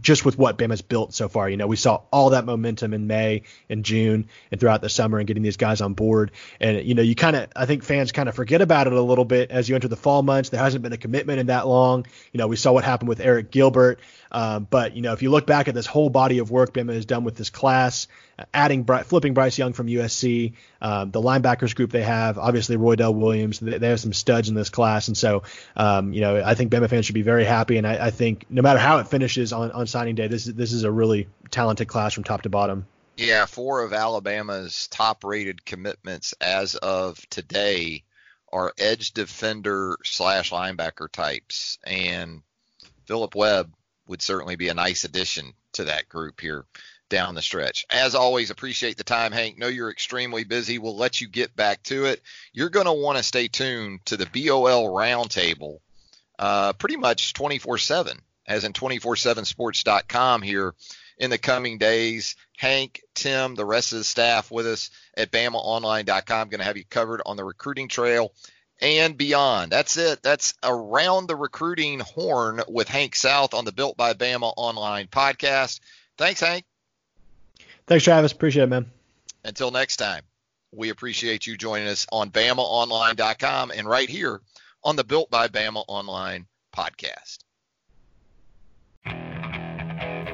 just 0.00 0.24
with 0.24 0.36
what 0.36 0.58
Bama's 0.58 0.82
built 0.82 1.14
so 1.14 1.28
far. 1.28 1.48
You 1.48 1.56
know, 1.56 1.66
we 1.66 1.76
saw 1.76 2.02
all 2.12 2.30
that 2.30 2.44
momentum 2.44 2.92
in 2.92 3.06
May 3.06 3.42
and 3.68 3.84
June 3.84 4.28
and 4.50 4.60
throughout 4.60 4.82
the 4.82 4.88
summer 4.88 5.18
and 5.18 5.26
getting 5.26 5.42
these 5.42 5.56
guys 5.56 5.80
on 5.80 5.94
board. 5.94 6.32
And, 6.60 6.84
you 6.84 6.94
know, 6.94 7.02
you 7.02 7.14
kind 7.14 7.34
of, 7.34 7.48
I 7.56 7.64
think 7.66 7.82
fans 7.82 8.12
kind 8.12 8.28
of 8.28 8.34
forget 8.34 8.60
about 8.60 8.86
it 8.86 8.92
a 8.92 9.00
little 9.00 9.24
bit 9.24 9.50
as 9.50 9.68
you 9.68 9.74
enter 9.74 9.88
the 9.88 9.96
fall 9.96 10.22
months. 10.22 10.50
There 10.50 10.60
hasn't 10.60 10.82
been 10.82 10.92
a 10.92 10.98
commitment 10.98 11.40
in 11.40 11.46
that 11.46 11.66
long. 11.66 12.06
You 12.32 12.38
know, 12.38 12.46
we 12.46 12.56
saw 12.56 12.72
what 12.72 12.84
happened 12.84 13.08
with 13.08 13.20
Arik 13.20 13.50
Gilbert. 13.50 14.00
Um, 14.30 14.66
but, 14.68 14.94
you 14.94 15.02
know, 15.02 15.12
if 15.12 15.22
you 15.22 15.30
look 15.30 15.46
back 15.46 15.68
at 15.68 15.74
this 15.74 15.86
whole 15.86 16.10
body 16.10 16.38
of 16.38 16.50
work 16.50 16.72
Bama 16.72 16.94
has 16.94 17.06
done 17.06 17.24
with 17.24 17.36
this 17.36 17.50
class, 17.50 18.06
adding 18.54 18.84
flipping 18.84 19.34
Bryce 19.34 19.58
Young 19.58 19.72
from 19.72 19.86
USC, 19.86 20.54
um, 20.80 21.10
the 21.10 21.20
linebackers 21.20 21.74
group 21.74 21.90
they 21.90 22.02
have, 22.02 22.38
obviously 22.38 22.76
Roydell 22.76 23.14
Williams, 23.14 23.60
they, 23.60 23.78
they, 23.78 23.88
have 23.88 24.00
some 24.00 24.12
studs 24.12 24.48
in 24.48 24.54
this 24.54 24.70
class, 24.70 25.08
and 25.08 25.16
so 25.16 25.42
um, 25.76 26.12
you 26.12 26.20
know 26.20 26.42
I 26.42 26.54
think 26.54 26.72
Bama 26.72 26.88
fans 26.88 27.06
should 27.06 27.14
be 27.14 27.22
very 27.22 27.44
happy, 27.44 27.76
and 27.76 27.86
I, 27.86 28.06
I, 28.06 28.10
think 28.10 28.46
no 28.48 28.62
matter 28.62 28.78
how 28.78 28.98
it 28.98 29.08
finishes 29.08 29.52
on, 29.52 29.70
on 29.72 29.86
signing 29.86 30.14
day, 30.14 30.28
this 30.28 30.46
is 30.46 30.54
this 30.54 30.72
is 30.72 30.84
a 30.84 30.90
really 30.90 31.28
talented 31.50 31.88
class 31.88 32.14
from 32.14 32.24
top 32.24 32.42
to 32.42 32.48
bottom. 32.48 32.86
Yeah, 33.16 33.46
four 33.46 33.82
of 33.82 33.92
Alabama's 33.92 34.88
top-rated 34.88 35.64
commitments 35.66 36.32
as 36.40 36.74
of 36.76 37.18
today 37.28 38.04
are 38.50 38.72
edge 38.78 39.12
defender 39.12 39.98
slash 40.04 40.50
linebacker 40.50 41.10
types, 41.10 41.78
and 41.84 42.42
Philip 43.06 43.34
Webb 43.34 43.72
would 44.10 44.22
certainly 44.22 44.56
be 44.56 44.68
a 44.68 44.74
nice 44.74 45.04
addition 45.04 45.54
to 45.72 45.84
that 45.84 46.08
group 46.08 46.40
here 46.40 46.64
down 47.08 47.34
the 47.34 47.42
stretch. 47.42 47.86
As 47.90 48.14
always, 48.14 48.50
appreciate 48.50 48.96
the 48.96 49.04
time, 49.04 49.32
Hank. 49.32 49.58
Know 49.58 49.68
you're 49.68 49.90
extremely 49.90 50.44
busy. 50.44 50.78
We'll 50.78 50.96
let 50.96 51.20
you 51.20 51.28
get 51.28 51.56
back 51.56 51.82
to 51.84 52.06
it. 52.06 52.20
You're 52.52 52.70
going 52.70 52.86
to 52.86 52.92
want 52.92 53.18
to 53.18 53.24
stay 53.24 53.48
tuned 53.48 54.04
to 54.06 54.16
the 54.16 54.26
BOL 54.26 54.88
Roundtable 54.88 55.78
uh, 56.38 56.72
pretty 56.74 56.96
much 56.96 57.32
24 57.34 57.78
7, 57.78 58.18
as 58.46 58.64
in 58.64 58.72
24 58.72 59.14
7sports.com 59.14 60.42
here 60.42 60.74
in 61.18 61.30
the 61.30 61.38
coming 61.38 61.78
days. 61.78 62.36
Hank, 62.56 63.02
Tim, 63.14 63.54
the 63.54 63.64
rest 63.64 63.92
of 63.92 63.98
the 63.98 64.04
staff 64.04 64.50
with 64.50 64.66
us 64.66 64.90
at 65.16 65.30
BamaOnline.com. 65.30 66.48
Going 66.48 66.60
to 66.60 66.64
have 66.64 66.76
you 66.76 66.84
covered 66.84 67.22
on 67.24 67.36
the 67.36 67.44
recruiting 67.44 67.88
trail 67.88 68.32
and 68.80 69.16
beyond. 69.16 69.72
That's 69.72 69.96
it. 69.96 70.22
That's 70.22 70.54
around 70.62 71.26
the 71.26 71.36
recruiting 71.36 72.00
horn 72.00 72.62
with 72.68 72.88
Hank 72.88 73.14
South 73.14 73.54
on 73.54 73.64
the 73.64 73.72
Built 73.72 73.96
by 73.96 74.14
Bama 74.14 74.52
online 74.56 75.06
podcast. 75.06 75.80
Thanks, 76.16 76.40
Hank. 76.40 76.64
Thanks, 77.86 78.04
Travis. 78.04 78.32
Appreciate 78.32 78.64
it, 78.64 78.68
man. 78.68 78.90
Until 79.44 79.70
next 79.70 79.96
time, 79.96 80.22
we 80.72 80.90
appreciate 80.90 81.46
you 81.46 81.56
joining 81.56 81.88
us 81.88 82.06
on 82.12 82.30
BamaOnline.com 82.30 83.72
and 83.74 83.88
right 83.88 84.08
here 84.08 84.40
on 84.84 84.96
the 84.96 85.04
Built 85.04 85.30
by 85.30 85.48
Bama 85.48 85.84
Online 85.88 86.46
podcast. 86.74 87.38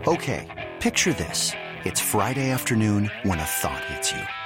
Okay, 0.07 0.73
picture 0.81 1.13
this. 1.13 1.53
It's 1.85 2.01
Friday 2.01 2.51
afternoon 2.51 3.11
when 3.23 3.39
a 3.39 3.45
thought 3.45 3.85
hits 3.87 4.13
you. 4.13 4.46